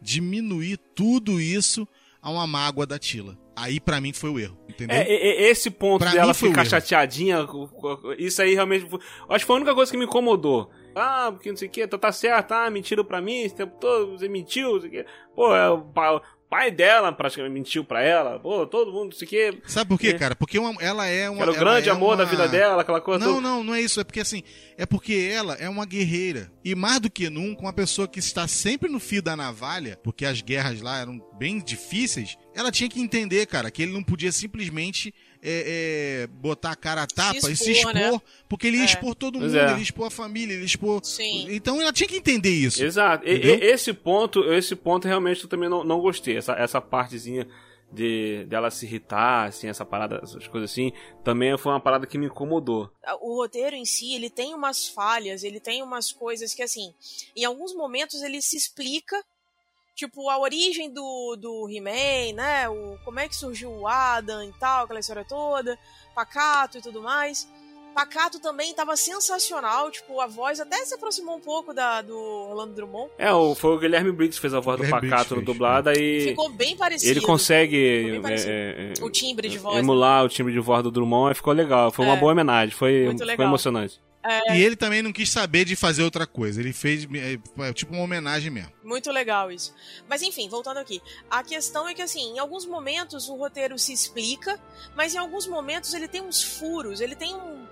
[0.01, 1.87] diminuir tudo isso
[2.23, 3.39] a uma mágoa da Tila.
[3.61, 4.97] Aí pra mim foi o erro, entendeu?
[4.97, 7.47] É, é, é, esse ponto Pra dela ficar chateadinha,
[8.19, 8.89] isso aí realmente.
[8.89, 10.71] foi- Acho que foi a única coisa que me incomodou.
[10.95, 13.77] Ah, porque não sei o que, tá, tá certo, ah, mentiram pra mim esse tempo
[13.81, 15.07] todo, você mentiu, não sei o que.
[15.35, 15.79] Pô, é o
[16.49, 19.59] pai, dela praticamente mentiu pra ela, pô, todo mundo, não sei o que.
[19.67, 20.13] Sabe por quê, É.
[20.15, 20.35] cara?
[20.35, 21.43] Porque uma- ela é uma.
[21.43, 23.47] Era o grande é amor da uma- vida dela, aquela coisa Não, toda.
[23.47, 24.01] não, não é isso.
[24.01, 24.43] É porque assim,
[24.77, 26.51] é porque ela é uma guerreira.
[26.65, 30.25] E mais do que nunca, uma pessoa que está sempre no fio da navalha, porque
[30.25, 34.33] as guerras lá eram bem difíceis, ela tinha que entender, cara, que ele não podia
[34.33, 38.21] simplesmente é, é, botar a cara a tapa e se expor, expor, né?
[38.49, 38.87] porque ele ia É.
[38.87, 39.63] expor todo mundo, é.
[39.65, 41.01] ele ia expor a família, ele ia expor.
[41.05, 41.47] Sim.
[41.51, 42.83] Então ela tinha que entender isso.
[42.85, 43.27] Exato.
[43.27, 46.37] E- e- esse ponto, esse ponto realmente eu também não, não gostei.
[46.37, 47.47] Essa, essa partezinha
[47.91, 50.93] de dela se irritar, assim, essa parada, essas coisas assim,
[51.25, 52.91] também foi uma parada que me incomodou.
[53.23, 56.93] o roteiro em si, ele tem umas falhas, ele tem umas coisas que, assim,
[57.35, 59.17] em alguns momentos ele se explica
[59.99, 62.69] Tipo, a origem do, do He-Man, né?
[62.69, 65.77] O, como é que surgiu o Adam e tal, aquela história toda,
[66.15, 67.49] Pacato e tudo mais.
[67.93, 72.75] Pacato também tava sensacional, tipo, a voz até se aproximou um pouco da do Orlando
[72.75, 73.11] Drummond.
[73.19, 75.53] É, o, foi o Guilherme Briggs que fez a voz do Guilherme Pacato no Briggs
[75.59, 77.11] dublada e Ficou bem parecido.
[77.11, 78.53] ele consegue parecido.
[78.53, 79.75] é, é, O timbre de voz.
[79.75, 79.81] né?
[79.81, 81.91] emular o timbre de voz do Drummond e ficou legal.
[81.91, 82.21] Foi uma É.
[82.21, 83.49] boa homenagem, foi, Muito foi legal.
[84.25, 84.59] Emocionante.
[84.59, 86.61] E ele também não quis saber de fazer outra coisa.
[86.61, 87.07] Ele fez
[87.61, 88.73] é, tipo uma homenagem mesmo.
[88.83, 89.75] Muito legal isso.
[90.09, 91.01] Mas enfim, voltando aqui.
[91.31, 94.61] A questão é que, assim, em alguns momentos o roteiro se explica,
[94.97, 97.67] mas em alguns momentos ele tem uns furos, ele tem um.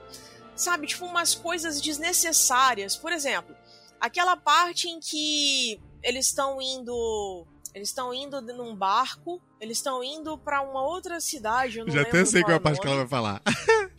[0.55, 2.97] Sabe, tipo, umas coisas desnecessárias.
[2.97, 3.55] Por exemplo,
[4.01, 7.47] aquela parte em que eles estão indo.
[7.75, 11.79] Eles estão indo num barco, eles estão indo pra uma outra cidade.
[11.79, 13.43] Eu não Já até sei qual é a parte que ela vai falar.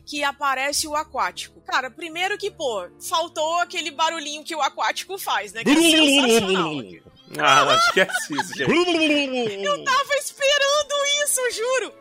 [0.07, 1.59] Que aparece o aquático.
[1.61, 5.63] Cara, primeiro que, pô, faltou aquele barulhinho que o aquático faz, né?
[5.63, 6.71] Que é sensacional.
[7.39, 8.71] Ah, não, esquece isso, gente.
[9.65, 10.93] Eu tava esperando
[11.23, 11.93] isso, juro.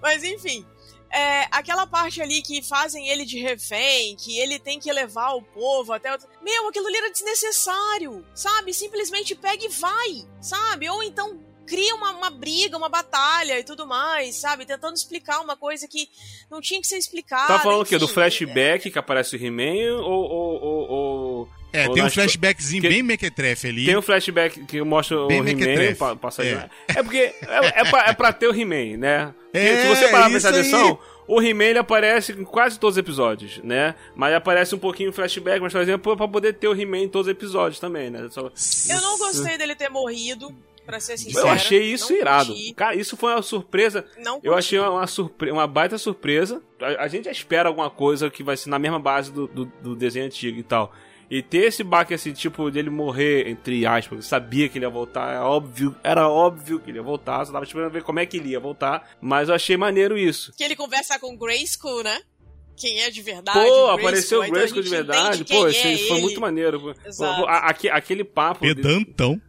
[0.00, 0.66] Mas enfim,
[1.08, 5.42] é, aquela parte ali que fazem ele de refém, que ele tem que levar o
[5.42, 6.10] povo até.
[6.10, 8.74] outro- Meu, aquilo ali era desnecessário, sabe?
[8.74, 10.88] Simplesmente pega e vai, sabe?
[10.90, 11.38] Ou então
[11.72, 14.66] cria uma, uma briga, uma batalha e tudo mais, sabe?
[14.66, 16.06] Tentando explicar uma coisa que
[16.50, 17.46] não tinha que ser explicada.
[17.46, 17.96] Tá falando o quê?
[17.96, 18.12] Do enfim.
[18.14, 22.88] flashback que aparece o He-Man ou, ou, ou, ou- É, ou tem um flashbackzinho que-
[22.90, 23.86] bem mequetrefe ali.
[23.86, 26.58] Tem um flashback que mostra Bem o He-Man pa- passadinho.
[26.58, 26.68] É.
[26.98, 27.02] É.
[27.02, 27.34] porque é,
[27.80, 29.34] é, pra, é pra ter o He-Man, né?
[29.50, 30.98] Porque É, se você parar pra prestar atenção, aí.
[31.26, 33.94] o He-Man aparece em quase todos os episódios, né?
[34.14, 37.08] Mas aparece um pouquinho em flashback, mas por exemplo, pra poder ter o He-Man em
[37.08, 38.28] todos os episódios também, né?
[38.30, 38.50] Só-
[38.94, 40.54] Eu não gostei dele ter morrido,
[40.84, 41.46] pra ser sincero.
[41.46, 42.52] Eu achei isso irado.
[42.52, 44.04] curti, Cara, isso foi uma surpresa.
[44.18, 46.62] Não Eu achei uma, surpre uma baita surpresa.
[46.80, 49.64] A, a gente já espera alguma coisa que vai ser na mesma base do, do,
[49.82, 50.92] do desenho antigo e tal.
[51.30, 54.90] E ter esse baque, assim, tipo, dele morrer, entre aspas, eu sabia que ele ia
[54.90, 58.26] voltar, é óbvio, era óbvio que ele ia voltar, só tava esperando ver como é
[58.26, 60.52] que ele ia voltar, mas eu achei maneiro isso.
[60.58, 62.20] Que ele conversa com o Grayskull, né?
[62.76, 63.58] Quem é de verdade.
[63.66, 66.16] Pô, o apareceu o então Grayskull de gente verdade, pô, quem isso é aí foi
[66.16, 66.20] ele.
[66.22, 66.94] muito maneiro.
[67.06, 67.46] Exato.
[67.46, 68.66] A- aquele papo...
[68.66, 69.40] de- Pedantão.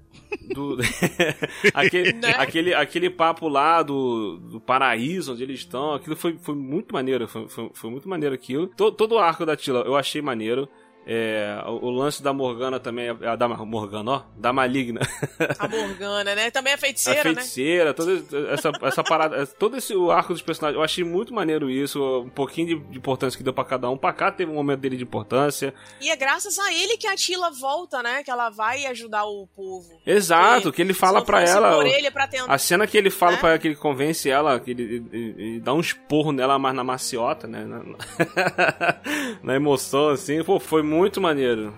[0.53, 0.77] Do
[1.73, 2.33] aquele, Né?
[2.37, 7.27] aquele, aquele papo lá do, do paraíso onde eles estão, aquilo foi, foi muito maneiro,
[7.27, 8.67] foi, foi, foi muito maneiro aquilo.
[8.67, 10.67] Todo, todo o arco da Tila eu achei maneiro.
[11.05, 15.01] É, o, o lance da Morgana também, é- a da Morgana, ó, da Maligna,
[15.59, 16.49] A Morgana, né?
[16.49, 17.35] Também é a feiticeira, né?
[17.35, 21.69] feiticeira, toda essa, essa parada, todo esse o arco dos personagens, eu achei muito maneiro
[21.69, 23.97] isso, um pouquinho de, de importância que deu pra cada um.
[23.97, 25.73] Pra cá teve um momento dele de importância.
[25.99, 28.23] E é graças a ele que a Tila volta, né?
[28.23, 29.99] Que ela vai ajudar o povo.
[30.05, 31.83] Exato, que ele fala fosse ela.
[32.29, 32.53] tentar...
[32.53, 33.37] A cena que ele fala Né?
[33.39, 36.73] pra ela, que ele convence ela, que ele, ele- ele dá um esporro nela, mas
[36.73, 37.65] na maciota, né?
[37.65, 37.83] Na,
[39.43, 41.73] na emoção, assim, pô, foi muito maneiro.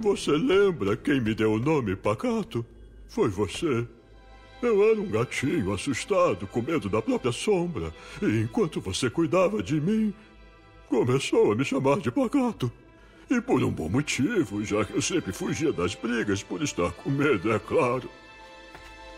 [0.00, 2.64] Você lembra quem me deu o nome Pacato?
[3.08, 3.86] Foi você.
[4.60, 7.92] Eu era um gatinho assustado, com medo da própria sombra.
[8.22, 10.12] E enquanto você cuidava de mim,
[10.88, 12.70] começou a me chamar de Pacato.
[13.30, 17.10] E por um bom motivo, já que eu sempre fugia das brigas por estar com
[17.10, 18.08] medo, é claro.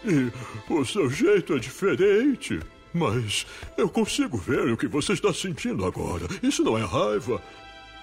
[0.05, 0.31] E
[0.73, 2.59] o seu jeito é diferente.
[2.93, 6.27] Mas eu consigo ver o que você está sentindo agora.
[6.43, 7.41] Isso não é raiva,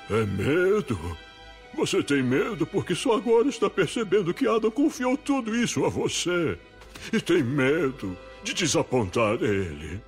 [0.10, 1.18] é medo.
[1.76, 6.58] Você tem medo porque só agora está percebendo que Adam confiou tudo isso a você.
[7.14, 10.02] E tem medo de desapontar ele.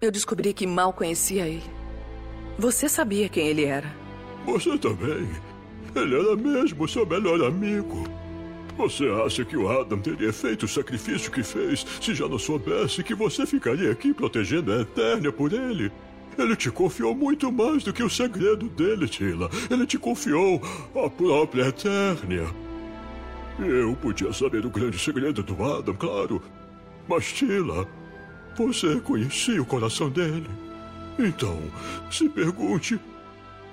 [0.00, 1.62] Eu descobri que mal conhecia ele.
[2.58, 3.94] Você sabia quem ele era.
[4.46, 5.28] Você também.
[5.94, 8.04] Ele era mesmo seu melhor amigo.
[8.78, 13.02] Você acha que o Adam teria feito o sacrifício que fez se já não soubesse
[13.02, 15.92] que você ficaria aqui protegendo a Eternia por ele?
[16.40, 19.50] Ele te confiou muito mais do que o segredo dele, Tila.
[19.70, 20.60] Ele te confiou
[20.96, 22.46] a própria Eternia.
[23.58, 26.42] Eu podia saber o grande segredo do Adam, claro.
[27.06, 27.86] Mas, Tila,
[28.56, 30.48] você conhecia o coração dele.
[31.18, 31.60] Então,
[32.10, 32.98] se pergunte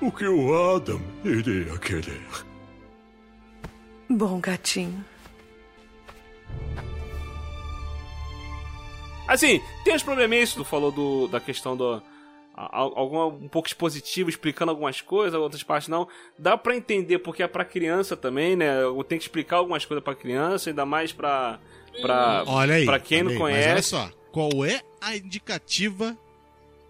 [0.01, 2.27] o que o Adam iria querer.
[4.09, 5.05] Bom gatinho.
[9.25, 12.01] Assim, tem uns probleminhas, tu falou do, da questão do.
[12.57, 16.07] Alguma, um pouco expositivo, explicando algumas coisas, outras partes não.
[16.39, 18.81] Dá pra entender porque é pra criança também, né?
[18.81, 21.59] Eu tenho que explicar algumas coisas pra criança, ainda mais pra.
[22.01, 22.85] pra Olha aí.
[22.85, 23.37] Pra quem olha não aí.
[23.37, 23.67] conhece.
[23.67, 26.17] Mas olha só, qual é a indicativa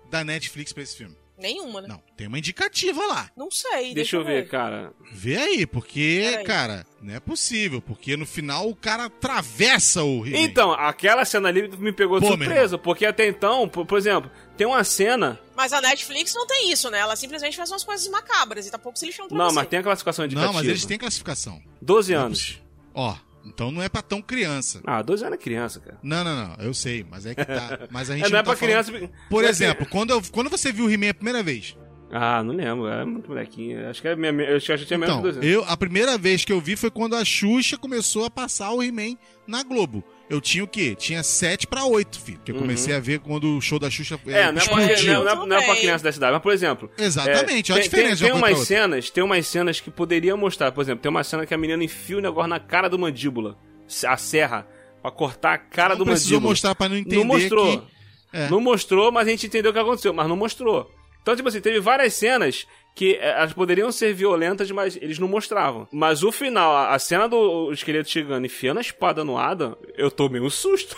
[0.10, 1.16] da Netflix pra esse filme?
[1.38, 1.88] Nenhuma, né?
[1.90, 3.30] Não, tem uma indicativa lá.
[3.38, 3.94] Não sei.
[3.94, 4.92] Deixa eu ver, cara.
[5.12, 6.46] Vê aí, porque, Peraí.
[6.46, 7.80] cara, não é possível.
[7.80, 10.40] Porque no final o cara atravessa o He-Man.
[10.40, 14.66] Então, aquela cena ali me pegou de surpresa, porque até então, por, por exemplo, tem
[14.66, 15.40] uma cena.
[15.58, 17.00] Mas a Netflix não tem isso, né?
[17.00, 19.56] Ela simplesmente faz umas coisas macabras e tá pouco se lixando pra Não, você.
[19.56, 20.48] mas tem a classificação indicativa.
[20.48, 21.60] Não, mas eles têm classificação.
[21.82, 22.62] 12 anos.
[22.94, 24.82] Ó, Então não é pra tão criança.
[24.86, 25.98] Ah, 12 anos é criança, cara.
[26.04, 27.80] Não, não, não, eu sei, mas é que tá.
[27.90, 28.92] Mas a gente É, não é tá pra criança.
[28.92, 31.76] falando- Por não é exemplo, quando, eu- quando você viu o He-Man a primeira vez?
[32.12, 32.88] Ah, não lembro.
[32.88, 33.90] É muito molequinho.
[33.90, 35.66] Acho que, é minha, eu acho que eu tinha menos Então, de 12 anos.
[35.68, 38.84] eu, a primeira vez que eu vi foi quando a Xuxa começou a passar o
[38.84, 39.18] He-Man
[39.48, 40.04] na Globo.
[40.30, 40.94] Eu tinha o quê?
[40.94, 42.40] Tinha 7 pra 8, filho.
[42.44, 44.32] Que eu comecei a ver quando o show da Xuxa Uhum.
[44.34, 45.14] É, não é, pra, explodiu.
[45.14, 46.92] não, não é- não é pra Tudo criança dessa idade, mas por exemplo.
[46.98, 49.90] Exatamente, é, olha a tem, diferença tem, tem pra umas cenas, tem umas cenas que
[49.90, 52.90] poderia mostrar, por exemplo, tem uma cena que a menina enfia o negócio na cara
[52.90, 53.58] do mandíbula,
[54.06, 54.68] a serra,
[55.02, 56.52] pra cortar a cara Não do precisou mandíbula.
[56.52, 57.80] mostrar pra não entender não mostrou.
[57.82, 57.88] que...
[58.34, 58.50] É.
[58.50, 60.92] Não mostrou, mas a gente entendeu o que aconteceu, mas não mostrou.
[61.22, 65.28] Então, tipo assim, teve várias cenas que é, elas poderiam ser violentas, mas eles não
[65.28, 65.88] mostravam.
[65.92, 70.42] Mas o final, a, cena do esqueleto chegando enfiando a espada no Adam, eu tomei
[70.42, 70.98] um susto.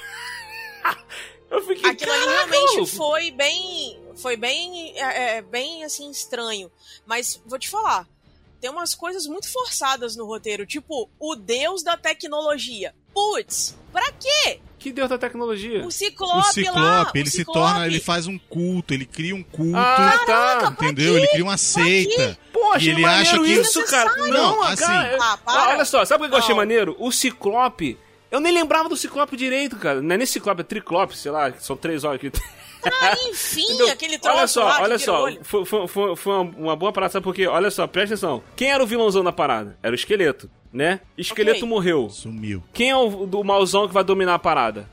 [1.52, 4.00] eu fiquei, Aquilo ali "Caraca, realmente maluco." foi bem.
[4.16, 4.98] Foi bem.
[4.98, 6.72] é, é, bem assim, estranho.
[7.06, 8.08] Mas vou te falar.
[8.62, 12.96] Tem umas coisas muito forçadas no roteiro, tipo, o deus da tecnologia.
[13.14, 14.62] Putz, pra quê?
[14.80, 15.86] Que deus da tecnologia?
[15.86, 16.44] O Ciclope, O lá.
[16.44, 17.60] Ciclope, o ele se Ciclope.
[17.60, 20.72] torna, ele faz um culto, ele cria um culto, Ah, tá.
[20.72, 21.18] entendeu?
[21.18, 22.38] Ele cria uma seita.
[22.54, 24.16] Pô, achei E ele acha que- isso, cara.
[24.16, 24.74] Não, Não, cara.
[24.74, 25.70] assim- Ah, para.
[25.72, 26.96] olha só, sabe o que eu achei maneiro?
[26.98, 27.98] O Ciclope.
[28.32, 30.02] Eu nem lembrava do Ciclope direito, cara.
[30.02, 32.32] Não é nem Ciclope, é Triclope, sei lá, são três horas que.
[32.86, 33.90] Ah, enfim, Entendeu?
[33.92, 37.36] aquele troço olha só, lá olha só, foi, foi, foi, uma boa parada, sabe por
[37.36, 37.46] quê?
[37.48, 38.42] Olha só, presta atenção.
[38.56, 39.78] Quem era o vilãozão da parada?
[39.84, 41.00] Era o esqueleto, né?
[41.18, 41.68] Esqueleto Ok.
[41.70, 42.10] morreu.
[42.10, 42.64] Sumiu.
[42.74, 44.88] Quem é o do mauzão que vai dominar a parada?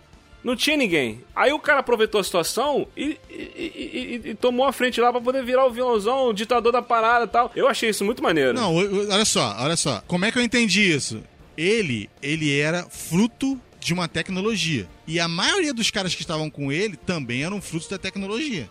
[0.44, 1.22] Não tinha ninguém.
[1.34, 5.10] Aí o cara aproveitou a situação e, e- e- e- e tomou a frente lá
[5.10, 7.50] pra poder virar o vilãozão, o ditador da parada e tal.
[7.56, 8.54] Eu achei isso muito maneiro.
[8.54, 10.00] Não, olha só, olha só.
[10.06, 11.20] Como é que eu entendi isso?
[11.56, 14.86] Ele, ele era fruto de uma tecnologia.
[15.06, 18.68] E a maioria dos caras que estavam com ele também eram frutos da tecnologia.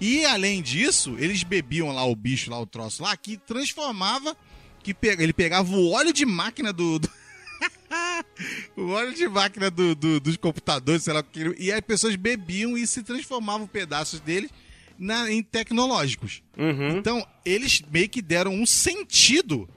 [0.00, 4.36] E além disso, eles bebiam lá o bicho, lá o troço lá, que transformava.
[4.84, 7.00] Que pe- ele pegava o óleo de máquina do.
[7.00, 7.10] do-
[8.76, 11.54] o óleo de máquina do- do- dos computadores, sei lá o que.
[11.58, 14.50] E as pessoas bebiam e se transformavam pedaços deles
[14.98, 16.42] na- em tecnológicos.
[16.56, 16.98] Uhum.
[16.98, 19.68] Então, eles meio que deram um sentido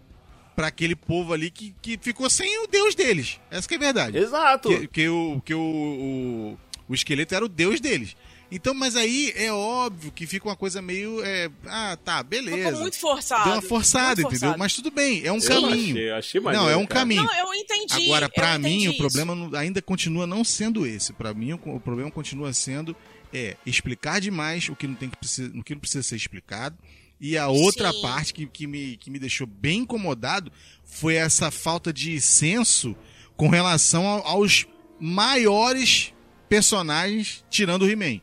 [0.55, 3.39] pra aquele povo ali que, que ficou sem o deus deles.
[3.49, 4.17] Essa que é a verdade.
[4.17, 4.69] Exato.
[4.69, 6.57] Que, que o, que o, o,
[6.89, 8.15] o esqueleto era o deus deles.
[8.49, 11.21] Então, mas aí é óbvio que fica uma coisa meio.
[11.23, 12.57] é, ah, tá, beleza.
[12.67, 13.43] Ficou muito forçado.
[13.43, 14.39] Deu uma forçada, muito entendeu?
[14.39, 14.59] forçado.
[14.59, 15.91] Mas tudo bem, é um Eu caminho.
[15.95, 17.01] achei, achei maneiro, não, é um cara.
[17.01, 17.23] caminho.
[17.23, 18.05] Não, eu entendi.
[18.05, 21.11] Agora, pra eu mim, entendi o problema ainda continua não sendo esse.
[21.11, 22.95] Pra mim, o, problema continua sendo
[23.33, 26.77] é explicar demais o que não tem que precisa, o que não precisa ser explicado.
[27.19, 28.01] E a outra Sim.
[28.01, 30.51] parte que, que, me, que me deixou bem incomodado
[30.85, 32.95] foi essa falta de senso
[33.35, 34.65] com relação ao- aos
[34.99, 36.13] maiores
[36.47, 38.21] personagens tirando o He-Man.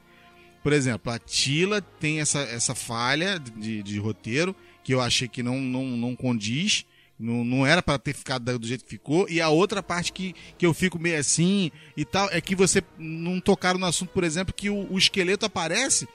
[0.64, 5.42] Por exemplo, a Tila tem essa, essa falha de, de roteiro que eu achei que
[5.42, 6.86] não, não, não condiz.
[7.20, 9.28] Não, não era para ter ficado do jeito que ficou.
[9.28, 12.82] E a outra parte que, que eu fico meio assim e tal é que você
[12.98, 16.08] não tocaram no assunto, por exemplo, que o, o esqueleto aparece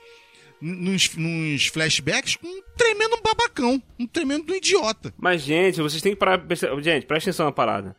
[0.60, 5.14] nos, nos flashbacks com um tremendo babacão, um tremendo idiota.
[5.16, 6.44] Mas, gente, vocês têm que parar.
[6.82, 7.94] Gente, presta atenção na parada.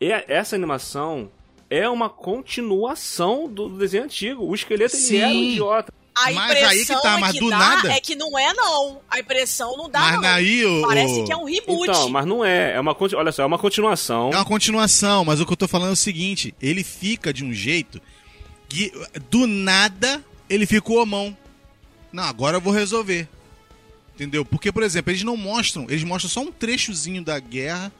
[0.00, 1.30] E essa animação
[1.70, 4.44] é uma continuação do do desenho antigo.
[4.44, 5.92] O esqueleto ele era um idiota.
[6.12, 8.36] A Mas impressão aí que tá, é mas que do dá nada- é que não
[8.38, 9.00] é, não.
[9.08, 10.20] A impressão não dá, Mas não.
[10.20, 11.88] daí o- Parece o- que é um reboot.
[11.88, 12.74] Então, mas não é.
[12.74, 14.30] É uma, olha só, é uma continuação.
[14.32, 17.44] É uma continuação, mas o que eu tô falando é o seguinte: ele fica de
[17.44, 18.02] um jeito
[18.68, 18.92] que
[19.30, 21.34] do nada ele ficou a mão.
[22.12, 23.28] Não, agora eu vou resolver.
[24.14, 24.44] Entendeu?
[24.44, 27.90] Porque, por exemplo, eles não mostram, eles mostram só um trechozinho da guerra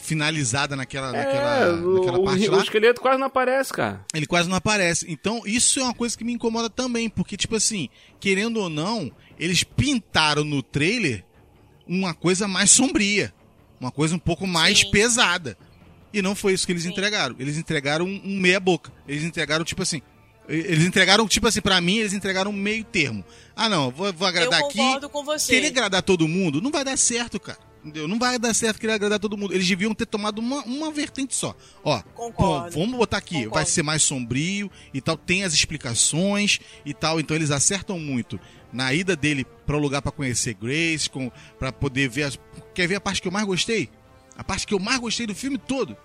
[0.00, 2.62] finalizada naquela, naquela, É, o, naquela o- parte o lá.
[2.62, 4.04] esqueleto quase não aparece, cara.
[4.14, 5.06] Ele quase não aparece.
[5.08, 9.10] Então, isso é uma coisa que me incomoda também, porque, tipo assim, querendo ou não,
[9.38, 11.24] eles pintaram no trailer
[11.86, 13.32] uma coisa mais sombria.
[13.80, 14.90] Uma coisa um pouco mais Sim.
[14.90, 15.56] pesada.
[16.12, 16.90] E não foi isso que eles Sim.
[16.90, 17.36] entregaram.
[17.38, 18.92] Eles entregaram um, um meia-boca.
[19.08, 20.02] Eles entregaram, tipo assim.
[20.48, 23.24] Eles entregaram, tipo assim, pra mim, eles entregaram um meio termo.
[23.54, 24.76] Ah, não, vou, vou Eu agradar aqui.
[24.78, 25.52] concordo com você.
[25.52, 27.58] Querer agradar todo mundo não vai dar certo, cara.
[27.82, 28.06] Entendeu?
[28.06, 29.54] Não vai dar certo querer agradar todo mundo.
[29.54, 31.56] Eles deviam ter tomado uma, uma vertente só.
[31.82, 32.74] Ó, Concordo.
[32.74, 33.54] bom, vamos botar aqui, Concordo.
[33.54, 38.38] vai ser mais sombrio e tal, tem as explicações e tal, então eles acertam muito
[38.72, 42.38] na ida dele para o lugar para conhecer Grace, com para poder ver as...
[42.74, 43.88] Quer ver a parte que eu mais gostei?
[44.36, 45.96] A parte que eu mais gostei do filme todo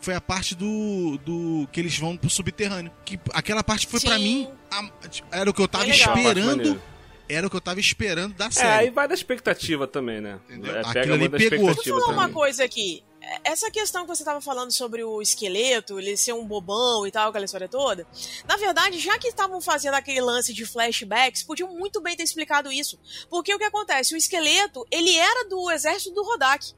[0.00, 2.90] foi a parte do, do que eles vão pro subterrâneo.
[3.04, 4.22] Que aquela parte foi pra Sim.
[4.22, 4.90] mim a-
[5.32, 5.84] era o que eu tava.
[5.84, 6.80] Parte esperando.
[7.28, 8.90] Era o que eu tava esperando da É, aí série.
[8.90, 10.40] vai da expectativa também, né?
[10.48, 10.74] Entendeu?
[10.74, 11.40] É, Aquilo pega ali pegou.
[11.70, 13.04] expectativa Vou falar uma coisa aqui.
[13.44, 17.28] Essa questão que você estava falando sobre o esqueleto, ele ser um bobão e tal,
[17.28, 18.06] aquela história toda.
[18.46, 22.72] Na verdade, já que estavam fazendo aquele lance de flashbacks, podiam muito bem ter explicado
[22.72, 22.98] isso.
[23.28, 24.14] Porque o que acontece?
[24.14, 26.72] O esqueleto, ele era do exército do Rodak.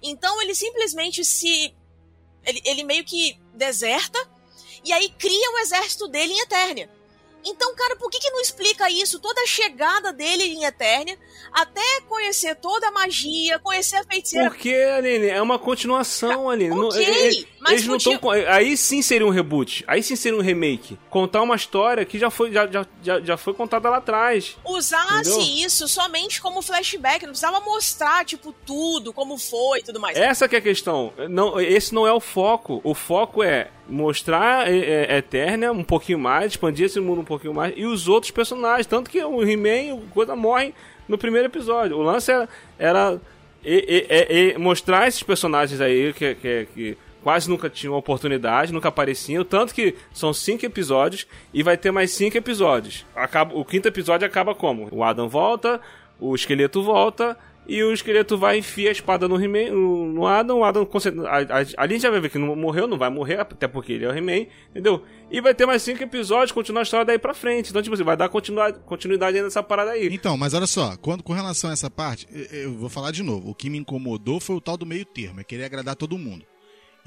[0.00, 1.74] Então ele simplesmente se
[2.46, 4.18] Ele, ele meio que deserta
[4.84, 6.88] e aí cria o exército dele em Eternia.
[7.44, 9.18] Então, cara, por que, que não explica isso?
[9.20, 11.18] Toda a chegada dele em Eternia,
[11.52, 14.50] até conhecer toda a magia, conhecer a feiticeira.
[14.50, 16.70] Porque, Aline, é uma continuação, Aline.
[16.70, 18.30] Não- ok, eles mas eles não tão.
[18.30, 19.84] Aí sim seria um reboot.
[19.86, 20.98] Aí sim seria um remake.
[21.10, 24.56] Contar uma história que já foi, já, já, já, já foi contada lá atrás.
[24.64, 25.66] Usasse Entendeu?
[25.66, 30.16] isso somente como flashback, não precisava mostrar, tipo, tudo, como foi e tudo mais.
[30.16, 31.12] Essa que é a questão.
[31.28, 32.80] Não, esse não é o foco.
[32.84, 34.76] O foco é mostrar é,
[35.14, 38.86] é, Eternia um pouquinho mais, expandir esse mundo um pouquinho mais e os outros personagens.
[38.86, 40.74] Tanto que o He-Man e o Coisa morrem
[41.08, 41.96] no primeiro episódio.
[41.96, 42.48] O lance era,
[42.78, 43.20] era
[43.64, 48.88] e- e- e- mostrar esses personagens aí que, que, que quase nunca tinham oportunidade, nunca
[48.88, 49.44] apareciam.
[49.44, 53.04] Tanto que são cinco episódios e vai ter mais cinco episódios.
[53.14, 54.88] Acaba, o quinto episódio acaba como?
[54.92, 55.80] O Adam volta,
[56.20, 57.36] o esqueleto volta.
[57.70, 60.88] E o esqueleto vai e enfia a espada no He-Man, no, Adam, o Adam
[61.28, 64.06] ali a gente já vai ver que não morreu, não vai morrer, até porque ele
[64.06, 65.02] é o He-Man, entendeu?
[65.30, 67.68] E vai ter mais cinco episódios, continuar a história daí pra frente.
[67.68, 70.08] Então, tipo assim, vai dar continuidade, continuidade aí nessa parada aí.
[70.10, 73.22] Então, mas olha só, quando, com relação a essa parte, eu- eu vou falar de
[73.22, 73.50] novo.
[73.50, 76.46] O que me incomodou foi o tal do meio termo, é querer agradar todo mundo.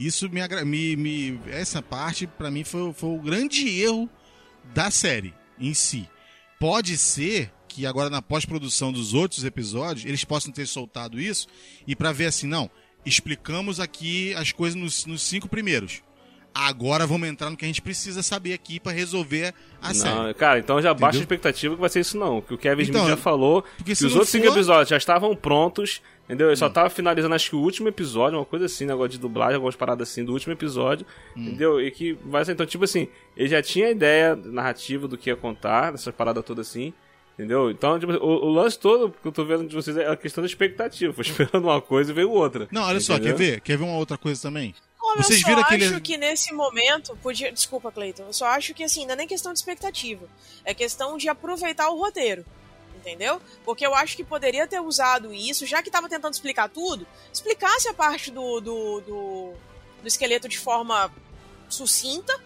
[0.05, 4.09] Isso me, me, me- essa parte pra mim foi, foi o grande erro
[4.73, 6.07] da série em si.
[6.59, 11.47] Pode ser que agora na pós-produção dos outros episódios eles possam ter soltado isso
[11.87, 12.69] e pra ver assim, não,
[13.05, 16.01] explicamos aqui as coisas nos, nos cinco primeiros.
[16.53, 20.13] Agora vamos entrar no que a gente precisa saber aqui pra resolver a série.
[20.13, 21.21] Não, cara, então já baixa a Entendeu?
[21.21, 22.41] expectativa que vai ser isso não.
[22.41, 24.55] Que o Kevin Então, Smith já falou que os outros cinco for- Hum.
[24.55, 26.47] episódios já estavam prontos, entendeu?
[26.49, 29.55] Ele só tava finalizando, acho que o último episódio, uma coisa assim, negócio de dublagem,
[29.55, 31.05] algumas paradas assim do último episódio,
[31.37, 31.45] Hum.
[31.47, 31.79] entendeu?
[31.81, 35.29] E que vai ser, então, tipo assim, ele já tinha a ideia narrativa do que
[35.29, 36.93] ia contar, dessa parada toda assim.
[37.39, 37.71] Entendeu?
[37.71, 40.43] Então, tipo, o, o lance todo que eu tô vendo de vocês é a questão
[40.43, 41.11] da expectativa.
[41.15, 42.67] Foi esperando uma coisa e veio outra.
[42.69, 43.35] Não, olha só, Entendeu?
[43.35, 43.61] quer ver?
[43.61, 44.75] Quer ver uma outra coisa também?
[45.17, 47.51] Vocês eu só viram acho aquele- que nesse momento podia.
[47.51, 48.23] Desculpa, Cleiton.
[48.23, 50.27] Eu só acho que assim, não é nem questão de expectativa.
[50.65, 52.45] É questão de aproveitar o roteiro.
[52.95, 53.41] Entendeu?
[53.65, 57.87] Porque eu acho que poderia ter usado isso, já que tava tentando explicar tudo, explicasse
[57.89, 59.53] a parte do, do, do,
[60.03, 61.11] do esqueleto de forma
[61.67, 62.39] sucinta.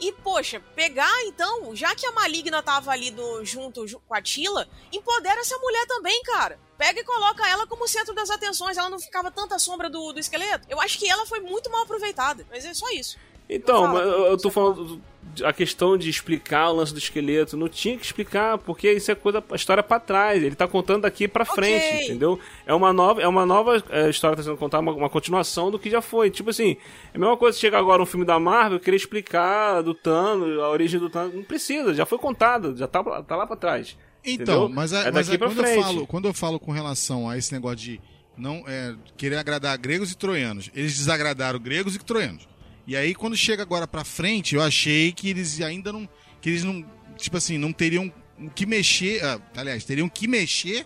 [0.00, 4.22] E, poxa, pegar então, já que a maligna tava ali do, junto ju- com a
[4.22, 6.58] Tila, empodera essa mulher também, cara.
[6.78, 10.18] Pega e coloca ela como centro das atenções, ela não ficava tanta sombra do, do
[10.18, 10.66] esqueleto.
[10.70, 13.18] Eu acho que ela foi muito mal aproveitada, mas é só isso.
[13.52, 15.00] Então, Fala, eu, eu tô você falando
[15.44, 17.56] a questão de explicar o lance do esqueleto.
[17.56, 20.42] Não tinha que explicar, porque isso é coisa, a história pra trás.
[20.42, 21.54] Ele tá contando daqui pra Ok.
[21.54, 22.38] frente, entendeu?
[22.66, 25.70] É uma nova, é uma nova é, história que tá sendo contada, uma, uma continuação
[25.70, 26.30] do que já foi.
[26.30, 26.76] Tipo assim,
[27.12, 30.58] é a mesma coisa se chegar agora um filme da Marvel, querer explicar do Thanos,
[30.60, 31.34] a origem do Thanos.
[31.34, 33.96] Não precisa, já foi contado, já tá, tá lá pra trás.
[34.24, 34.68] Então, entendeu?
[34.68, 37.78] mas, a- é mas quando, eu falo, quando eu falo com relação a esse negócio
[37.78, 38.00] de
[38.36, 42.48] não é, querer agradar gregos e troianos, eles desagradaram gregos e troianos.
[42.90, 46.08] E aí, quando chega agora pra frente, eu achei que eles ainda não.
[46.40, 46.84] que eles não.
[47.16, 48.12] Tipo assim, não teriam
[48.52, 49.24] que mexer.
[49.24, 50.84] ah, aliás, teriam que mexer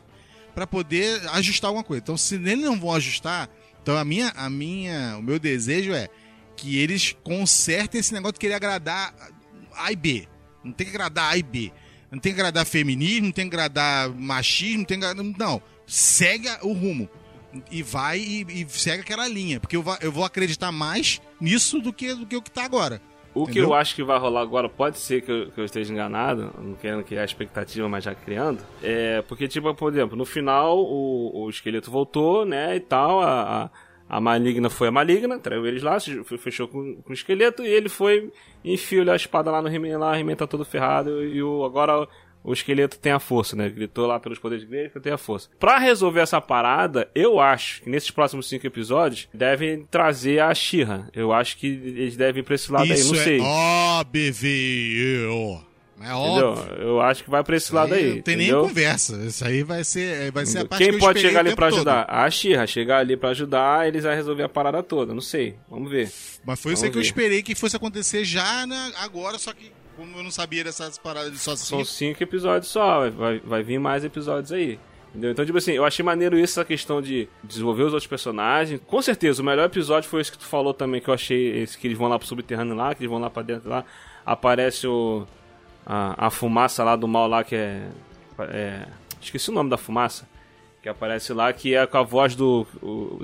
[0.55, 2.03] pra poder ajustar alguma coisa.
[2.03, 3.49] Então, se eles não vão ajustar,
[3.83, 6.11] então a minha, a minha, o meu desejo é
[6.59, 9.15] que eles consertem esse negócio de querer agradar
[9.75, 10.29] A e B.
[10.63, 11.73] Não tem que agradar A e B.
[12.11, 15.35] Não tem que agradar feminismo, não tem que agradar machismo, não tem que agradar...
[15.39, 15.63] Não.
[15.87, 17.09] Segue o rumo.
[17.71, 19.61] E vai e, e segue aquela linha.
[19.61, 22.65] Porque eu, va- eu vou acreditar mais nisso do que, do que o que tá
[22.65, 23.01] agora.
[23.35, 23.71] O que Entendeu?
[23.71, 26.75] eu acho que vai rolar agora, pode ser que eu, que eu esteja enganado, não
[26.75, 28.61] querendo criar expectativa, mas já criando.
[28.81, 33.65] É, porque, tipo, por exemplo, no final o, o esqueleto voltou, né, e tal, a,
[34.09, 35.99] a, a maligna foi a maligna, traiu eles lá,
[36.39, 38.31] fechou com, com o esqueleto, e ele foi
[38.63, 41.65] e enfiou a espada lá no He-Man, lá, o He-Man tá todo ferrado, e o,
[41.65, 42.07] agora
[42.45, 45.49] o esqueleto tem a força, né, gritou lá pelos poderes gregos que tem a força.
[45.59, 51.09] Pra resolver essa parada, eu acho que nesses próximos cinco episódios devem trazer a Shira.
[51.15, 53.39] Eu acho que eles devem ir pra esse lado Isso aí, não sei.
[53.39, 55.65] é óbvio.
[56.01, 56.49] É Entendeu?
[56.49, 56.75] óbvio.
[56.77, 58.17] Eu acho que vai pra esse Isso lado aí.
[58.17, 58.59] Não tem entendeu?
[58.61, 59.17] nem conversa.
[59.25, 61.77] Isso aí vai ser, vai ser a parte Quem que pode chegar ali pra todo.
[61.77, 62.07] ajudar?
[62.09, 62.67] A Xirra.
[62.67, 65.15] Chegar ali pra ajudar, eles vão resolver a parada toda.
[65.15, 65.55] Não sei.
[65.71, 66.11] Vamos ver.
[66.45, 69.53] Mas foi isso aí Vamos que eu esperei que fosse acontecer já na- agora, só
[69.53, 73.09] que como eu não sabia dessas paradas de só São cinco, cinco episódios só.
[73.11, 74.79] Vai, vai, vir mais episódios aí.
[75.11, 75.31] Entendeu?
[75.31, 78.81] Então, tipo assim, eu achei maneiro isso, essa questão de desenvolver os outros personagens.
[78.87, 81.79] Com certeza, o melhor episódio foi esse que tu falou também, que eu achei esse
[81.79, 83.85] que eles vão lá pro subterrâneo lá, que eles vão lá pra dentro lá.
[84.27, 85.27] Aparece o.
[85.87, 87.87] A, a fumaça lá do mal lá, que é,
[88.49, 88.87] é.
[89.21, 90.29] Esqueci o nome da fumaça.
[90.83, 92.67] Que aparece lá, que é com a voz do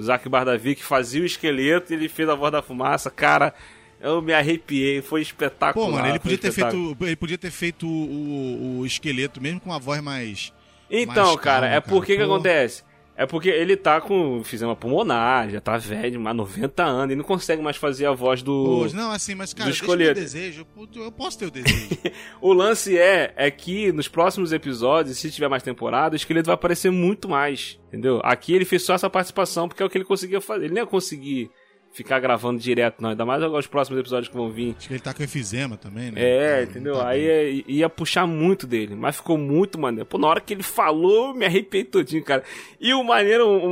[0.01, 3.11] Zack Bardavi, que fazia o esqueleto ele fez a voz da fumaça.
[3.11, 3.53] Cara,
[4.01, 5.87] eu me arrepiei, foi espetacular.
[5.87, 9.71] Pô, mano, ele podia ter feito, ele podia ter feito o, o esqueleto mesmo com
[9.71, 10.53] uma voz mais
[10.91, 12.33] Então, mais cara, calma, é porque que Pô.
[12.35, 12.83] acontece?
[13.17, 17.23] É porque ele tá com enfisema pulmonar, já tá velho, há 90 anos, e não
[17.23, 18.87] consegue mais fazer a voz do.
[18.95, 20.15] Não, assim, mas cara, deixa escolhido.
[20.15, 20.67] desejo.
[20.75, 21.99] Eu, eu posso ter o desejo.
[22.41, 26.55] O lance é, é que nos próximos episódios, se tiver mais temporada, o esqueleto vai
[26.55, 27.79] aparecer muito mais.
[27.89, 28.23] Entendeu?
[28.25, 30.65] Aqui ele fez só essa participação porque é o que ele conseguia fazer.
[30.65, 31.51] Ele não ia conseguir
[31.93, 33.11] ficar gravando direto, não.
[33.11, 34.75] Ainda mais agora os próximos episódios que vão vir.
[34.79, 36.21] Acho que ele tá com efizema também, né?
[36.23, 36.95] É, Então, entendeu?
[36.95, 40.07] tá Aí é- ia puxar muito dele, mas ficou muito maneiro.
[40.07, 42.45] Pô, na hora que ele falou, eu me arrepiei todinho, cara.
[42.81, 43.67] E o maneiro, o,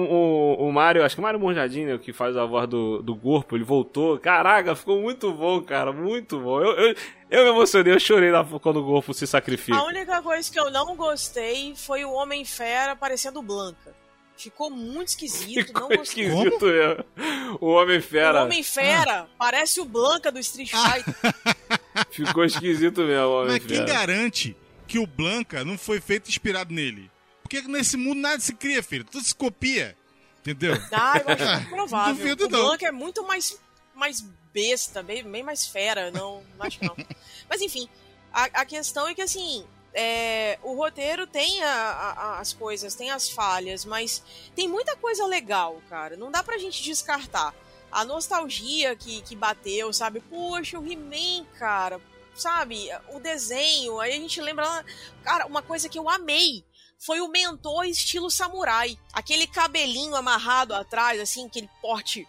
[0.58, 3.00] o, o Mário, acho que o Mário Monjardim, né, o que faz a voz do,
[3.02, 4.18] do corpo, ele voltou.
[4.18, 6.60] Caraca, ficou muito bom, cara, muito bom.
[6.60, 6.94] Eu, eu,
[7.30, 9.78] eu me emocionei, eu chorei lá quando o corpo se sacrifica.
[9.78, 13.94] A única coisa que eu não gostei foi o Homem-Fera parecendo Blanca.
[14.39, 16.24] Ficou muito esquisito, não Ficou gostei.
[16.26, 17.05] esquisito mesmo.
[17.61, 21.14] O Homem-Fera O Homem-Fera parece o Blanca do Street Fighter.
[22.11, 23.99] ficou esquisito mesmo, o Mas quem Homem-Fera.
[23.99, 27.11] garante que o Blanca não foi feito inspirado nele?
[27.43, 29.05] Porque nesse mundo nada se cria, filho.
[29.05, 29.97] Tudo se copia.
[30.41, 30.74] Entendeu?
[30.93, 32.14] Ah, eu acho muito provável.
[32.14, 32.61] Duvido o não.
[32.61, 33.59] Blanca é muito mais,
[33.95, 34.24] mais
[34.55, 36.97] besta, bem, bem mais fera, não, não acho que não.
[37.49, 37.89] Mas enfim,
[38.32, 39.64] a, a questão é que assim,
[40.01, 41.68] é, o roteiro tem a-
[42.16, 44.22] a- as coisas, tem as falhas, mas
[44.55, 46.16] tem muita coisa legal, cara.
[46.16, 47.53] Não dá pra gente descartar.
[47.90, 50.20] A nostalgia que, que bateu, sabe?
[50.20, 52.01] Poxa, o He-Man, cara,
[52.34, 52.88] sabe?
[53.12, 54.84] O desenho, aí a gente lembra.
[55.24, 56.64] Cara, uma coisa que eu amei
[56.99, 58.96] foi o mentor estilo samurai.
[59.12, 62.24] Aquele cabelinho amarrado atrás, assim, aquele porte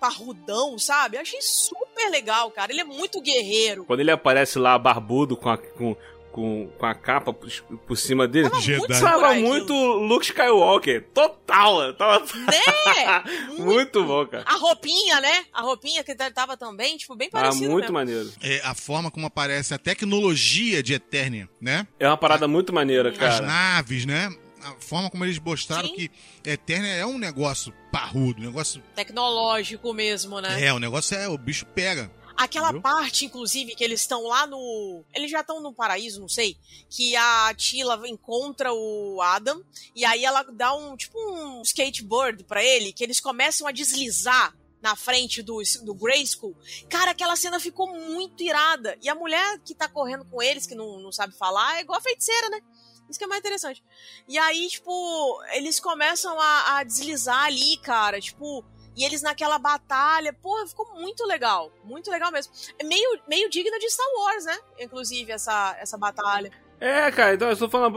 [0.00, 1.16] parrudão, sabe?
[1.16, 2.70] Eu achei super legal, cara.
[2.72, 3.84] Ele é muito guerreiro.
[3.86, 5.96] Quando ele aparece lá barbudo com a, com,
[6.36, 7.50] com, com a capa por,
[7.86, 8.86] por cima dele, Tava muito Jedi.
[8.88, 11.08] tava samurai muito Luke Skywalker.
[11.14, 11.94] Total.
[11.94, 13.24] Tava Né?
[13.58, 14.44] muito bom, cara.
[14.46, 15.46] A roupinha, né?
[15.50, 17.94] A roupinha que tava também, tipo, bem Ah, parecido muito mesmo.
[17.94, 18.30] maneiro.
[18.42, 21.86] É a forma como aparece a tecnologia de Eternia, né?
[21.98, 23.40] É uma parada muito maneira, As cara.
[23.46, 24.28] naves, né?
[24.62, 25.94] A forma como eles mostraram Sim.
[25.94, 26.10] que
[26.44, 28.82] Eternia é um negócio parrudo, um negócio.
[28.94, 30.62] Tecnológico mesmo, né?
[30.66, 31.26] É, o negócio é.
[31.28, 32.10] O bicho pega.
[32.36, 32.82] Aquela Viu?
[32.82, 35.02] parte, inclusive, que eles estão lá no.
[35.14, 36.56] Eles já estão no paraíso, não sei.
[36.90, 39.62] Que a Tila encontra o Adam.
[39.94, 40.96] E aí ela dá um.
[40.96, 42.92] Tipo um skateboard pra ele.
[42.92, 46.56] Que eles começam a deslizar na frente do, do Grayskull.
[46.88, 48.96] Cara, aquela cena ficou muito irada.
[49.02, 51.98] E a mulher que tá correndo com eles, que não, não sabe falar, é igual
[51.98, 52.60] a feiticeira, né?
[53.08, 53.82] Isso que é mais interessante.
[54.28, 58.20] E aí, tipo, eles começam a, a deslizar ali, cara.
[58.20, 58.64] Tipo,
[58.96, 61.70] e eles naquela batalha, porra, ficou muito legal.
[61.84, 62.52] Muito legal mesmo.
[62.78, 64.58] É meio, meio digno de Star Wars, né?
[64.80, 66.50] Inclusive, essa, essa batalha.
[66.80, 67.96] É, cara, então eu tô falando,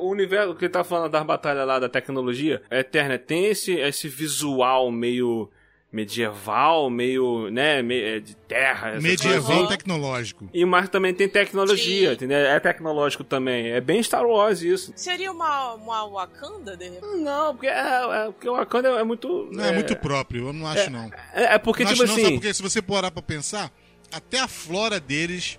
[0.00, 3.72] o universo que ele tá falando das batalhas lá da tecnologia, a Eterna tem esse,
[3.72, 5.50] esse visual meio
[5.92, 8.98] medieval, meio, né, meio, é, de terra.
[9.00, 9.66] Medieval coisas assim.
[9.68, 10.48] tecnológico.
[10.52, 12.14] E mas também tem tecnologia, Sim.
[12.14, 12.38] entendeu?
[12.38, 13.68] É tecnológico também.
[13.70, 14.92] É bem Star Wars isso.
[14.96, 17.16] Seria uma, uma Wakanda, de repente?
[17.18, 19.48] Não, porque, é, é- porque o Wakanda é muito.
[19.52, 21.10] Não, é, muito próprio, eu não acho, não.
[21.34, 22.24] É, é porque, não tipo acho, não, assim.
[22.24, 23.70] sabe porque se você parar pra pensar,
[24.10, 25.58] até a flora deles.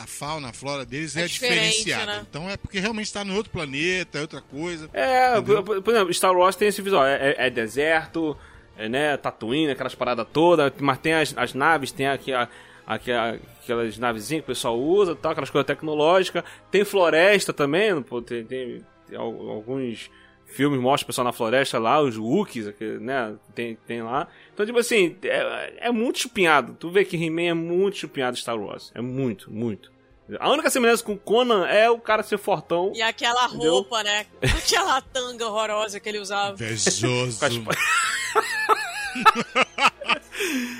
[0.00, 2.06] A fauna, a flora deles é, É diferenciada.
[2.06, 2.26] né?
[2.30, 4.88] Então é porque realmente tá no outro planeta, é outra coisa.
[4.92, 5.60] É, Entendeu?
[5.64, 7.04] por, por exemplo, Star Wars tem esse visual.
[7.04, 9.16] É, é- é deserto, é, né?
[9.16, 10.72] Tatooine, aquelas paradas todas.
[10.78, 12.48] Mas tem as, as naves, tem aqui a-
[12.86, 16.44] aqui a- aquelas navezinhas que o pessoal usa, tal, aquelas coisas tecnológicas.
[16.70, 20.10] Tem floresta também, pô, tem, tem- tem al- alguns
[20.46, 23.34] filmes mostram o pessoal na floresta lá, os Wookiees, aqui, né?
[23.54, 24.26] Tem, tem lá.
[24.54, 26.74] Então, tipo assim, é, é muito chupinhado.
[26.80, 28.90] Tu vê que He-Man é muito chupinhado Star Wars.
[28.94, 29.92] É muito, muito.
[30.40, 32.92] A única semelhança com Conan é o cara ser fortão.
[32.94, 33.72] E aquela Entendeu?
[33.72, 34.26] roupa, né?
[34.42, 36.52] Aquela tanga horrorosa que ele usava.
[36.52, 37.38] Invejoso.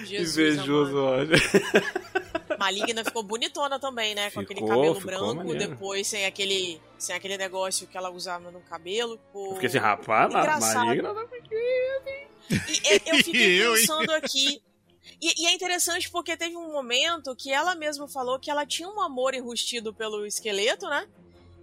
[0.08, 1.36] Invejoso, olha.
[2.58, 4.30] Maligna ficou bonitona também, né?
[4.30, 5.58] Com aquele Ficou, cabelo ficou branco, maneiro.
[5.70, 9.18] depois sem aquele, sem aquele negócio que ela usava no cabelo.
[9.32, 10.86] Pô, fiquei assim, rapaz, Engraçado.
[10.86, 11.14] maligna.
[12.50, 14.60] E e- eu fiquei pensando aqui.
[15.20, 18.88] E, e é interessante porque teve um momento que ela mesma falou que ela tinha
[18.88, 21.06] um amor enrustido pelo esqueleto, né?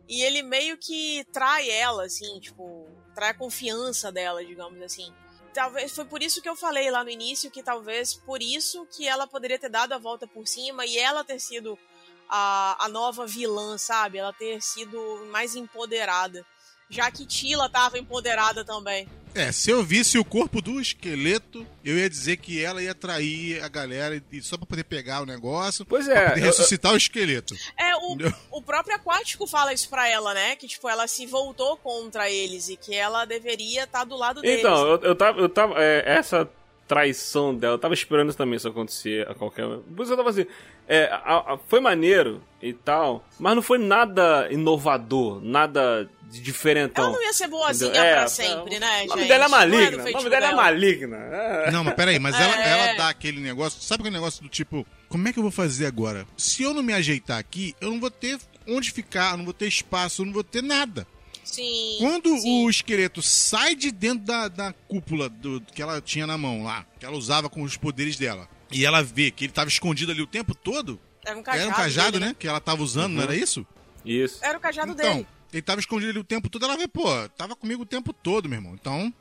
[0.07, 5.11] E ele meio que trai ela, assim, tipo, trai a confiança dela, digamos assim.
[5.55, 9.07] Talvez foi por isso que eu falei lá no início que talvez por isso que
[9.07, 11.79] ela poderia ter dado a volta por cima e ela ter sido
[12.27, 14.17] a, a nova vilã, sabe?
[14.17, 14.99] Ela ter sido
[15.31, 16.45] mais empoderada.
[16.89, 19.07] Já que Tila tava empoderada também.
[19.33, 23.61] É, se eu visse o corpo do esqueleto, eu ia dizer que ela ia trair
[23.61, 25.85] a galera e só pra poder pegar o negócio.
[25.85, 27.53] Pois pra é, poder eu- ressuscitar o esqueleto.
[27.77, 28.33] É, o, Entendeu?
[28.49, 30.55] o próprio Aquático fala isso pra ela, né?
[30.55, 34.59] Que, tipo, ela se voltou contra eles e que ela deveria estar do lado deles.
[34.59, 35.39] Então, eu, eu tava.
[35.41, 36.49] Eu tava é, essa
[36.87, 37.73] traição dela.
[37.75, 39.65] Eu tava esperando isso também isso acontecer a qualquer.
[39.95, 40.45] Por isso eu tava assim.
[40.87, 47.05] É, a- a- foi maneiro e tal, mas não foi nada inovador, nada de diferentão.
[47.05, 48.07] Ela não ia ser boazinha Entendeu?
[48.09, 49.29] É, pra sempre, né, O nome gente?
[49.29, 50.03] dela é é maligna.
[50.03, 51.17] o nome dela é maligna.
[51.17, 51.71] É.
[51.71, 52.69] Não, mas peraí, mas ela, É.
[52.69, 53.81] ela dá aquele negócio.
[53.81, 56.25] Sabe aquele negócio do tipo, como é que eu vou fazer agora?
[56.37, 59.53] Se eu não me ajeitar aqui, eu não vou ter onde ficar, eu não vou
[59.53, 61.07] ter espaço, eu não vou ter nada.
[61.45, 61.97] Sim.
[61.99, 62.65] Quando sim.
[62.65, 66.85] o esqueleto sai de dentro da, da cúpula do, que ela tinha na mão lá,
[66.99, 70.21] que ela usava com os poderes dela, e ela vê que ele tava escondido ali
[70.21, 71.61] o tempo todo, Era um cajado.
[71.61, 72.35] era um cajado, dele, né?
[72.37, 73.65] Que ela tava usando, não era isso?
[74.03, 74.43] Isso.
[74.43, 75.27] Era o cajado então, dele.
[75.53, 78.49] ele tava escondido ali o tempo todo, ela vê, pô, tava comigo o tempo todo,
[78.49, 78.73] meu irmão.
[78.73, 79.13] Então,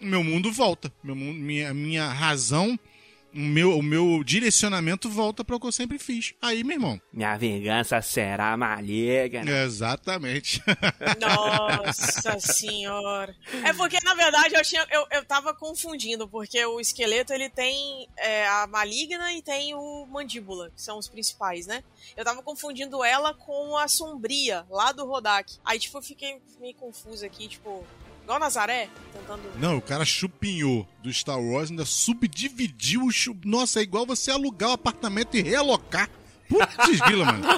[0.00, 0.92] meu mundo volta.
[1.02, 2.78] Meu mundo, minha, minha razão,
[3.34, 6.34] o meu, o meu direcionamento volta para o que eu sempre fiz.
[6.40, 7.00] Aí, meu irmão.
[7.12, 9.50] Minha vingança será maligna.
[9.62, 10.62] Exatamente.
[11.20, 13.34] Nossa senhora.
[13.64, 18.08] É porque, na verdade, eu, tinha, eu, eu tava confundindo, porque o esqueleto ele tem
[18.16, 21.84] é, a maligna e tem o mandíbula, que são os principais, né?
[22.16, 25.58] Eu tava confundindo ela com a sombria, lá do Rodak.
[25.64, 27.84] Aí, tipo, eu fiquei meio confusa aqui, tipo,
[28.28, 29.40] igual Nazaré, tentando.
[29.58, 33.48] Não, o cara chupinhou do Star Wars, ainda subdividiu o chup...
[33.48, 36.10] Nossa, é igual você alugar o apartamento e realocar.
[36.46, 37.42] Putz, grila, mano.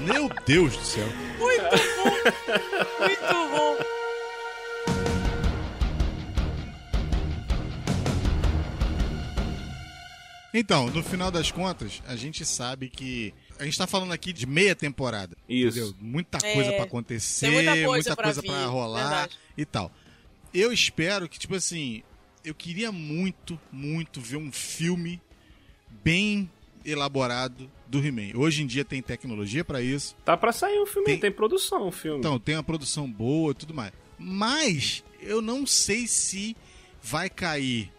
[0.00, 1.08] Meu Deus do céu.
[1.38, 1.62] Muito
[1.96, 2.10] bom!
[3.00, 3.78] Muito bom!
[10.52, 13.32] Então, no final das contas, a gente sabe que.
[13.58, 15.36] A gente tá falando aqui de meia temporada.
[15.48, 15.78] Isso.
[15.78, 15.94] Entendeu?
[16.00, 19.38] Muita É, coisa pra acontecer, tem muita coisa muita pra coisa vir, pra rolar verdade.
[19.56, 19.92] e tal.
[20.52, 22.02] Eu espero que, tipo assim,
[22.44, 25.20] eu queria muito, muito ver um filme
[26.02, 26.50] bem
[26.84, 28.36] elaborado do He-Man.
[28.36, 30.14] Hoje em dia tem tecnologia pra isso.
[30.24, 32.18] Tá pra sair um filme, Tem- tem, produção um filme.
[32.18, 33.92] Então, tem uma produção boa e tudo mais.
[34.18, 36.56] Mas eu não sei se
[37.02, 37.90] vai cair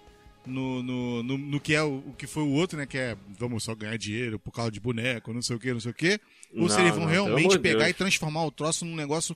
[0.46, 2.86] no, no, no, no que é o, o que foi o outro, né?
[2.86, 5.80] Que é vamos só ganhar dinheiro por causa de boneco, não sei o que, não
[5.80, 6.20] sei o que.
[6.56, 7.90] Ou se Não, eles vão não, realmente pegar Deus.
[7.92, 9.36] e transformar o troço num negócio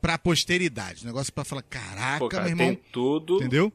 [0.00, 1.02] pra posteridade.
[1.04, 2.66] Um negócio pra falar, caraca, Pô, cara, meu irmão.
[2.74, 3.36] tem tudo.
[3.38, 3.72] Entendeu?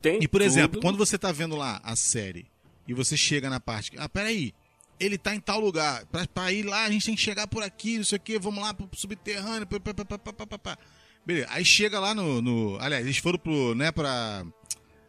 [0.00, 0.82] Tem E, por exemplo, tudo.
[0.82, 2.46] quando você tá vendo lá a série
[2.86, 3.92] e você chega na parte.
[3.98, 4.54] Ah, peraí.
[5.00, 6.04] Ele tá em tal lugar.
[6.06, 8.38] Pra, pra ir lá, a gente tem que chegar por aqui, não sei o que.
[8.38, 9.66] Vamos lá pro subterrâneo.
[9.66, 10.78] Pá, pá, pá, pá, pá, pá.
[11.26, 11.46] Beleza.
[11.50, 12.78] Aí chega lá no, no.
[12.80, 13.74] Aliás, eles foram pro.
[13.74, 14.44] né, pra.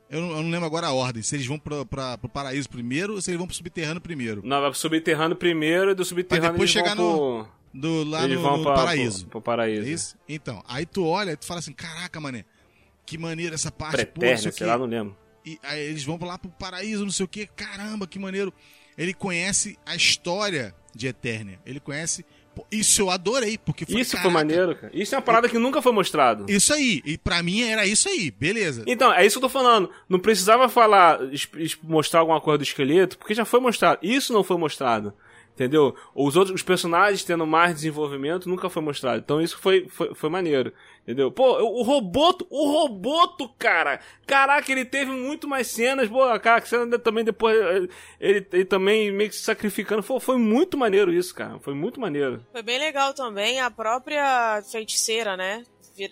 [0.09, 1.21] Eu não, eu não lembro agora a ordem.
[1.21, 4.41] Se eles vão pro, pra, pro paraíso primeiro ou se eles vão pro subterrâneo primeiro.
[4.43, 7.59] Não, vai pro subterrâneo primeiro e do subterrâneo depois eles chegar vão pro...
[7.71, 9.21] Do, lá eles no, vão no pra- paraíso.
[9.21, 9.87] Pro, pro paraíso.
[9.87, 10.17] É isso?
[10.27, 12.43] Então, aí tu olha e tu fala assim: caraca, mané.
[13.05, 14.03] Que maneiro essa parte.
[14.05, 15.15] pô, não Pretérnia, sei lá, não lembro.
[15.45, 17.45] E aí eles vão lá pro paraíso, não sei o que.
[17.45, 18.51] Caramba, que maneiro.
[18.97, 21.59] Ele conhece a história de Eternia.
[21.65, 22.25] Ele conhece.
[22.71, 24.01] Isso eu adorei, porque foi.
[24.01, 24.91] Isso foi caraca, maneiro, cara.
[24.93, 26.45] Isso é uma parada que nunca foi mostrado.
[26.47, 27.01] Isso aí.
[27.05, 28.31] E pra mim era isso aí.
[28.31, 28.83] Beleza.
[28.87, 29.89] Então, é isso que eu tô falando.
[30.07, 31.19] Não precisava falar,
[31.83, 33.99] mostrar alguma coisa do esqueleto, porque já foi mostrado.
[34.01, 35.13] Isso não foi mostrado.
[35.59, 35.93] Entendeu?
[36.15, 39.19] Os outros os personagens tendo mais desenvolvimento nunca foi mostrado.
[39.19, 40.71] Então isso foi, foi, foi maneiro.
[41.03, 41.29] Entendeu?
[41.29, 43.99] Pô, o Roboto, o Roboto, cara!
[44.25, 46.07] Caraca, ele teve muito mais cenas.
[46.07, 47.57] Pô, cara, cena também depois.
[48.21, 50.01] Ele, ele também meio que se sacrificando.
[50.01, 51.59] Foi, foi muito maneiro isso, cara.
[51.59, 52.41] Foi muito maneiro.
[52.53, 55.65] Foi bem legal também a própria feiticeira, né?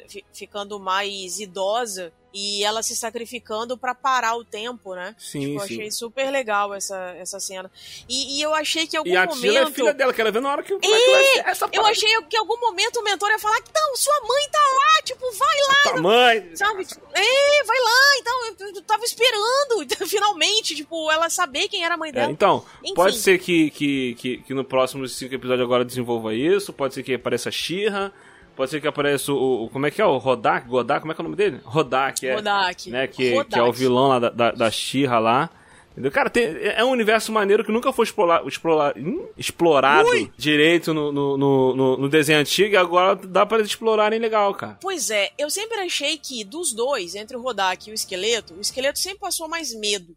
[0.08, 5.16] Fi- Ficando mais idosa e ela se sacrificando pra parar o tempo, né?
[5.18, 5.74] Sim, Tipo, eu sim.
[5.76, 7.72] achei super legal essa, essa cena.
[8.08, 9.42] E, e eu achei que em algum E a momento.
[9.42, 11.86] Tila é filha dela, quero ver na hora que, é que vai ser essa Eu
[11.86, 15.22] achei que em algum momento o mentor ia falar: Não, sua mãe tá lá, tipo,
[15.32, 15.94] vai lá.
[15.94, 16.58] Tamanho.
[16.58, 16.86] Sabe?
[16.86, 21.96] Tipo, é, vai lá, então, eu, tava esperando, então, finalmente, tipo, ela saber quem era
[21.96, 22.32] a mãe É, dela.
[22.32, 22.94] então, Enfim.
[22.94, 27.02] pode ser que, que, que, que no próximo cinco episódios agora desenvolva isso, pode ser
[27.04, 28.14] que apareça a Shira,
[28.58, 30.06] pode ser que apareça o, o- Como é que é?
[30.06, 30.68] O Rodak?
[30.68, 31.00] Godak?
[31.02, 31.62] Como é que é o nome dele?
[31.64, 32.36] Rodak, é.
[32.36, 32.90] Rodak.
[32.90, 33.54] Né, que, Rodak.
[33.54, 34.72] que é o vilão lá da, da, da
[35.20, 35.50] lá.
[35.92, 36.12] Entendeu?
[36.12, 41.12] Cara, tem- é um universo maneiro que nunca foi explorar, explorar, hum, explorado direito no,
[41.12, 44.78] no, no, no- desenho antigo e agora dá pra eles explorarem legal, cara.
[44.82, 48.62] Pois é, eu sempre achei que dos dois, entre o Rodak e o esqueleto, o
[48.62, 50.16] esqueleto sempre passou mais medo.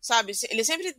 [0.00, 0.32] Sabe?
[0.50, 0.94] Ele sempre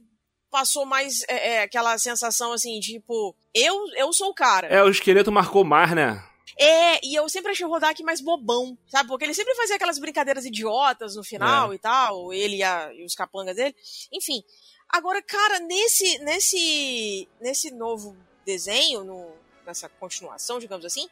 [0.50, 4.68] passou mais é, é, aquela sensação assim, tipo, eu, eu sou o cara.
[4.68, 6.24] É, o esqueleto marcou mais, né?
[6.60, 9.08] É, e eu sempre achei o Rodak mais bobão, sabe?
[9.10, 11.76] Porque ele sempre fazia aquelas brincadeiras idiotas no final É.
[11.76, 13.76] e tal, ele e, a- e os capangas dele.
[14.12, 14.44] Enfim.
[14.90, 19.36] Agora, cara, nesse nesse nesse novo desenho, no-
[19.66, 21.08] nessa continuação, digamos assim,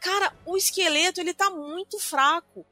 [0.00, 2.66] cara, o esqueleto ele tá muito fraco.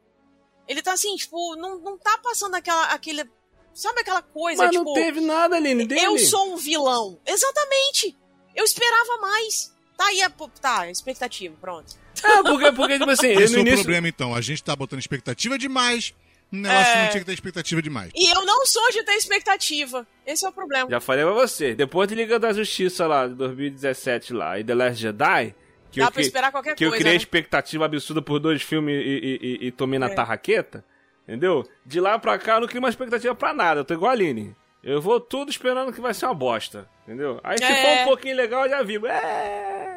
[0.66, 3.24] Ele tá assim, tipo, não, não tá passando aquela aquele
[3.72, 6.04] sabe aquela coisa, Mas tipo, não teve nada, Aline, dele.
[6.04, 7.18] eu sou um vilão.
[7.24, 8.18] Exatamente.
[8.54, 9.72] Eu esperava mais.
[9.96, 11.96] Tá aí a tá, a expectativa, pronto.
[12.24, 13.78] É, porque, porque tipo assim, Esse é o início...
[13.80, 14.34] problema, então.
[14.34, 16.14] A gente tá botando expectativa demais
[16.52, 17.02] Um negócio que É.
[17.02, 18.10] não tinha que ter expectativa demais.
[18.14, 20.06] E eu não sou de ter expectativa.
[20.26, 20.88] Esse é o problema.
[20.90, 21.74] Já falei pra você.
[21.74, 25.54] Depois de Liga da Justiça lá, de 2017 lá, e The Last Jedi...
[25.90, 27.16] Que Dá eu pra esperar qualquer Que eu coisa, criei né?
[27.16, 30.14] expectativa absurda por dois filmes e, e- e- e tomei na É.
[30.14, 30.84] tarraqueta.
[31.26, 31.66] Entendeu?
[31.84, 33.80] De lá pra cá eu não crio uma expectativa pra nada.
[33.80, 34.54] Eu tô igual a Aline.
[34.84, 36.86] Eu vou tudo esperando que vai ser uma bosta.
[37.06, 37.40] Entendeu?
[37.42, 37.82] Aí se É.
[37.96, 39.06] for um pouquinho legal, eu já vivo.
[39.06, 39.87] É.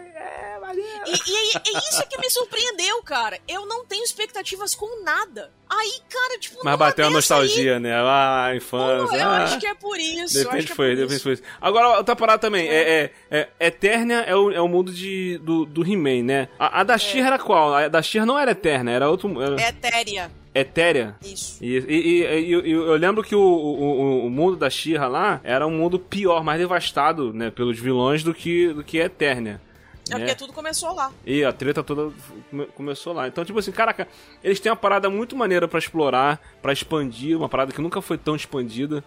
[1.06, 3.40] E, e- e isso que me surpreendeu, cara.
[3.48, 5.52] Eu não tenho expectativas com nada.
[5.70, 7.94] Aí, cara, tipo, Mas bateu uma dessa aí, nostalgia, né?
[7.96, 9.18] Ah, a pô, infância.
[9.18, 9.38] eu ah.
[9.44, 10.34] acho que é por isso.
[10.34, 11.24] De eu acho repente que é foi, por de repente isso.
[11.24, 11.44] foi isso.
[11.62, 12.68] Agora, outra parada também.
[12.68, 16.50] É, é, é, Eternia é o, é o mundo de, do, do He-Man, né?
[16.60, 17.74] A, a da She era qual?
[17.74, 19.42] A da She não era Eterna, era outro.
[19.42, 20.32] Era Etérea.
[20.54, 21.16] Etérea.
[21.24, 21.64] Isso.
[21.64, 25.66] E, e- e- e- eu lembro que o, o, o mundo da She-Ra lá era
[25.66, 27.50] um mundo pior, mais devastado, né?
[27.50, 29.62] Pelos vilões do que, do que Eternia.
[30.10, 30.20] É né?
[30.20, 31.12] porque tudo começou lá.
[31.26, 32.14] E a treta toda
[32.50, 33.28] come- começou lá.
[33.28, 34.08] Então, tipo assim, caraca,
[34.44, 38.18] eles têm uma parada muito maneira pra explorar, pra expandir, uma parada que nunca foi
[38.18, 39.04] tão expandida.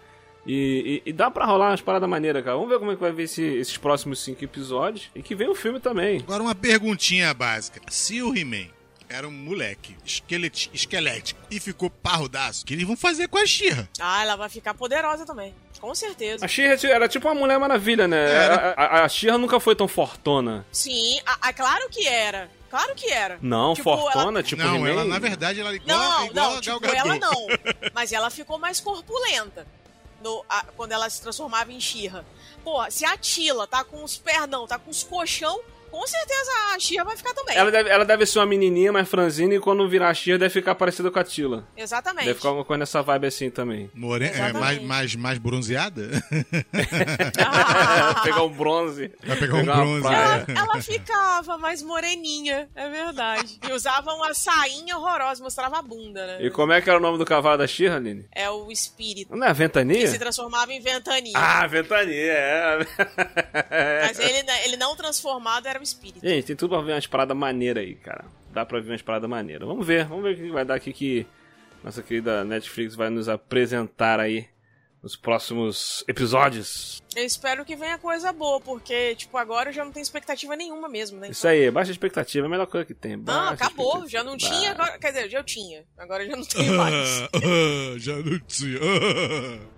[0.47, 2.55] E, e- e dá pra rolar umas paradas maneiras, cara.
[2.55, 5.09] Vamos ver como é que vai ver esse- esses próximos cinco episódios.
[5.15, 6.19] E que vem o filme também.
[6.19, 7.81] Agora uma perguntinha básica.
[7.89, 8.67] Se o He-Man
[9.09, 13.45] era um moleque esqueleti- esquelético e ficou parrudaço, o que eles vão fazer com a
[13.45, 13.89] Xirra?
[13.99, 15.53] Ah, ela vai ficar poderosa também.
[15.79, 16.43] Com certeza.
[16.43, 18.17] A She-Ra era tipo uma Mulher Maravilha, né?
[18.31, 18.73] Era.
[18.77, 20.65] A, a, a She-Ra nunca foi tão fortona.
[20.71, 22.49] Sim, a, a- claro que era.
[22.69, 23.37] Claro que era.
[23.41, 26.61] Não, Tipo, fortona, tipo não, ela na verdade ela é igual, Não, igual não, a
[26.61, 27.47] Gal tipo, ela não.
[27.93, 29.65] Mas ela ficou mais corpulenta
[30.23, 32.25] no, a- quando ela se transformava em Xirra.
[32.63, 35.61] Porra, se a Tila tá com os pernão, tá com os colchão,
[35.95, 37.55] com certeza a Xirra vai ficar também.
[37.55, 40.53] Ela deve, ela deve ser uma menininha mais franzina e quando virar a She-Ra deve
[40.53, 41.65] ficar parecida com a Tila.
[41.77, 42.25] Exatamente.
[42.25, 43.89] Deve ficar alguma coisa nessa vibe assim também.
[43.93, 44.25] More...
[44.25, 46.09] É, mais, mais, mais bronzeada?
[48.23, 49.09] Pegar um bronze.
[49.25, 50.45] Vai pegar um uma bronze, praia.
[50.49, 53.57] Ela, ela ficava mais moreninha, é verdade.
[53.65, 56.45] E usava uma sainha horrorosa, mostrava a bunda, né?
[56.45, 58.25] E como é que era o nome do cavalo da She-Ra, Aline?
[58.33, 59.33] É o espírito.
[59.33, 60.01] Não é a Ventania?
[60.01, 61.33] Que se transformava em ventania.
[61.35, 62.79] Ah, Ventania, é.
[64.07, 65.84] Mas ele, ele não transformado era o
[66.21, 68.25] Gente, tem tudo pra ver umas paradas maneiras aí, cara.
[68.51, 69.67] Dá pra ver umas paradas maneiras.
[69.67, 71.27] Vamos ver, vamos ver o que vai dar aqui que
[71.83, 74.47] nossa querida Netflix vai nos apresentar aí
[75.05, 76.99] nos próximos episódios.
[77.15, 80.89] Eu espero que venha coisa boa, porque, tipo, agora eu já não tenho expectativa nenhuma
[80.89, 81.29] mesmo, né?
[81.29, 83.15] Isso aí, baixa expectativa, é a melhor coisa que tem.
[83.15, 84.09] Não, acabou.
[84.09, 85.83] Já não tinha, agora, quer dizer, já eu tinha.
[85.95, 87.29] Agora eu já não tenho mais.
[88.03, 88.79] Já não tinha.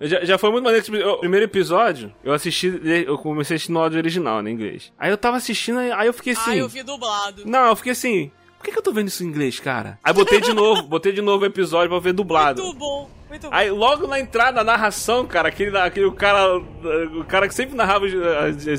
[0.00, 0.84] Já, já foi muito maneiro.
[0.84, 4.54] tipo, O primeiro episódio, eu assisti, eu comecei a assistir no áudio original, né, em
[4.54, 4.90] inglês.
[4.98, 6.52] Aí eu tava assistindo, aí eu fiquei assim.
[6.52, 7.44] Ah, eu vi dublado.
[7.44, 8.30] Não, eu fiquei assim.
[8.56, 9.98] Por que, que eu tô vendo isso em inglês, cara?
[10.02, 12.62] Aí botei de novo, botei de novo o episódio pra ver dublado.
[12.62, 13.54] Muito bom, muito bom.
[13.54, 17.76] Aí logo na entrada, na narração, cara, aquele, aquele o cara, o cara que sempre
[17.76, 18.06] narrava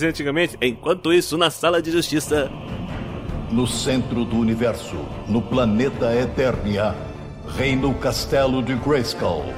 [0.07, 0.57] antigamente.
[0.61, 2.51] Enquanto isso, na sala de justiça.
[3.51, 4.97] No centro do universo,
[5.27, 6.95] no planeta Eternia,
[7.57, 9.53] reina o castelo de Grayskull,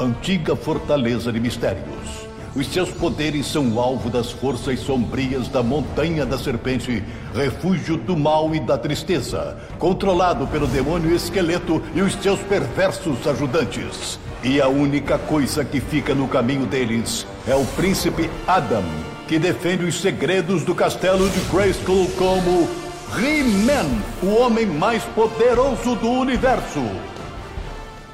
[0.00, 2.23] antiga fortaleza de mistérios.
[2.56, 7.02] Os seus poderes são alvo das forças sombrias da Montanha da Serpente,
[7.34, 14.20] refúgio do mal e da tristeza, controlado pelo demônio esqueleto e os seus perversos ajudantes.
[14.44, 18.84] E a única coisa que fica no caminho deles é o príncipe Adam,
[19.26, 22.68] que defende os segredos do castelo de Grayskull como
[23.18, 26.82] He-Man, o homem mais poderoso do universo.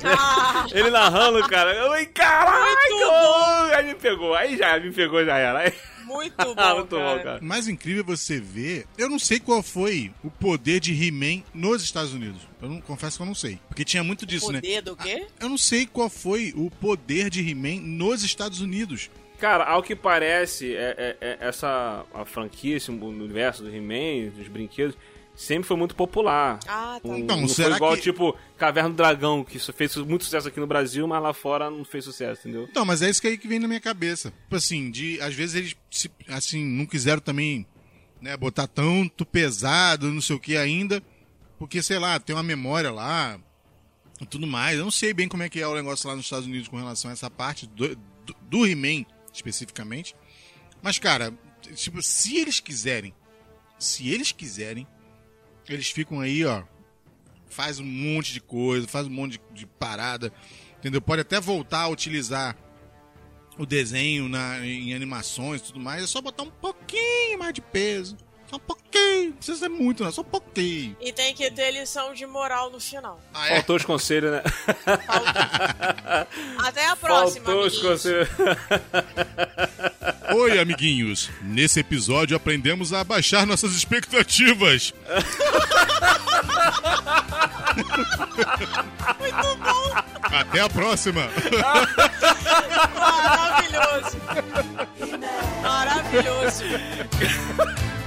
[0.05, 1.73] Ah, Ele narrando, cara.
[1.75, 2.59] Eu falei, caraca!
[2.91, 3.75] Muito bom.
[3.75, 5.59] Aí me pegou, aí já me pegou, já era.
[5.61, 5.73] Aí-
[6.05, 7.17] muito bom, Ah, muito cara.
[7.19, 7.39] bom, cara.
[7.41, 8.85] O mais incrível é você ver.
[8.99, 12.41] Eu não sei qual foi o poder de He-Man nos Estados Unidos.
[12.61, 13.61] Eu não confesso que eu não sei.
[13.69, 14.61] Porque tinha muito disso, né?
[14.61, 15.27] Poder do quê?
[15.39, 19.09] Eu não sei qual foi o poder de He-Man nos Estados Unidos.
[19.39, 24.49] Cara, ao que parece, é, é- é- essa a franquia, esse universo do He-Man, dos
[24.49, 24.97] brinquedos,
[25.41, 26.59] sempre foi muito popular.
[26.69, 27.09] Ah, tá.
[27.09, 30.25] Um- Então, não será foi igual, que- tipo, Caverna do Dragão, que isso fez muito
[30.25, 32.69] sucesso aqui no Brasil, mas lá fora não fez sucesso, entendeu?
[32.71, 34.31] Então, mas é isso que aí que vem na minha cabeça.
[34.43, 37.67] Tipo assim, de às vezes eles se- assim, não quiseram também,
[38.21, 41.03] né, botar tanto pesado, não sei o que ainda,
[41.59, 43.41] porque sei lá, tem uma memória lá
[44.21, 44.79] e tudo mais.
[44.79, 46.77] Eu não sei bem como é que é o negócio lá nos Estados Unidos com
[46.77, 50.15] relação a essa parte do, do, do He-Man especificamente.
[50.83, 51.33] Mas cara,
[51.75, 53.15] tipo, se eles quiserem,
[53.79, 54.87] se eles quiserem,
[55.75, 56.63] eles ficam aí, ó,
[57.49, 60.33] faz um monte de coisa, faz um monte de, de parada,
[60.79, 61.01] entendeu?
[61.01, 62.57] Pode até voltar a utilizar
[63.59, 67.61] o desenho na, em animações e tudo mais, é só botar um pouquinho mais de
[67.61, 68.17] peso.
[68.51, 70.97] Só um pouquinho, não precisa ser muito, não, só um pouquinho.
[71.01, 73.21] E tem que ter lição de moral no final.
[73.33, 73.55] Ah, é?
[73.55, 74.43] Faltou os conselhos, né?
[76.59, 78.03] Até a próxima, Faltou os amiguinhos.
[78.03, 78.29] conselhos.
[80.35, 81.31] Oi, amiguinhos.
[81.43, 84.93] Nesse episódio aprendemos a baixar nossas expectativas.
[89.21, 89.95] Muito bom.
[90.23, 91.31] Até a próxima.
[92.99, 94.17] Maravilhoso.
[95.63, 96.65] Maravilhoso.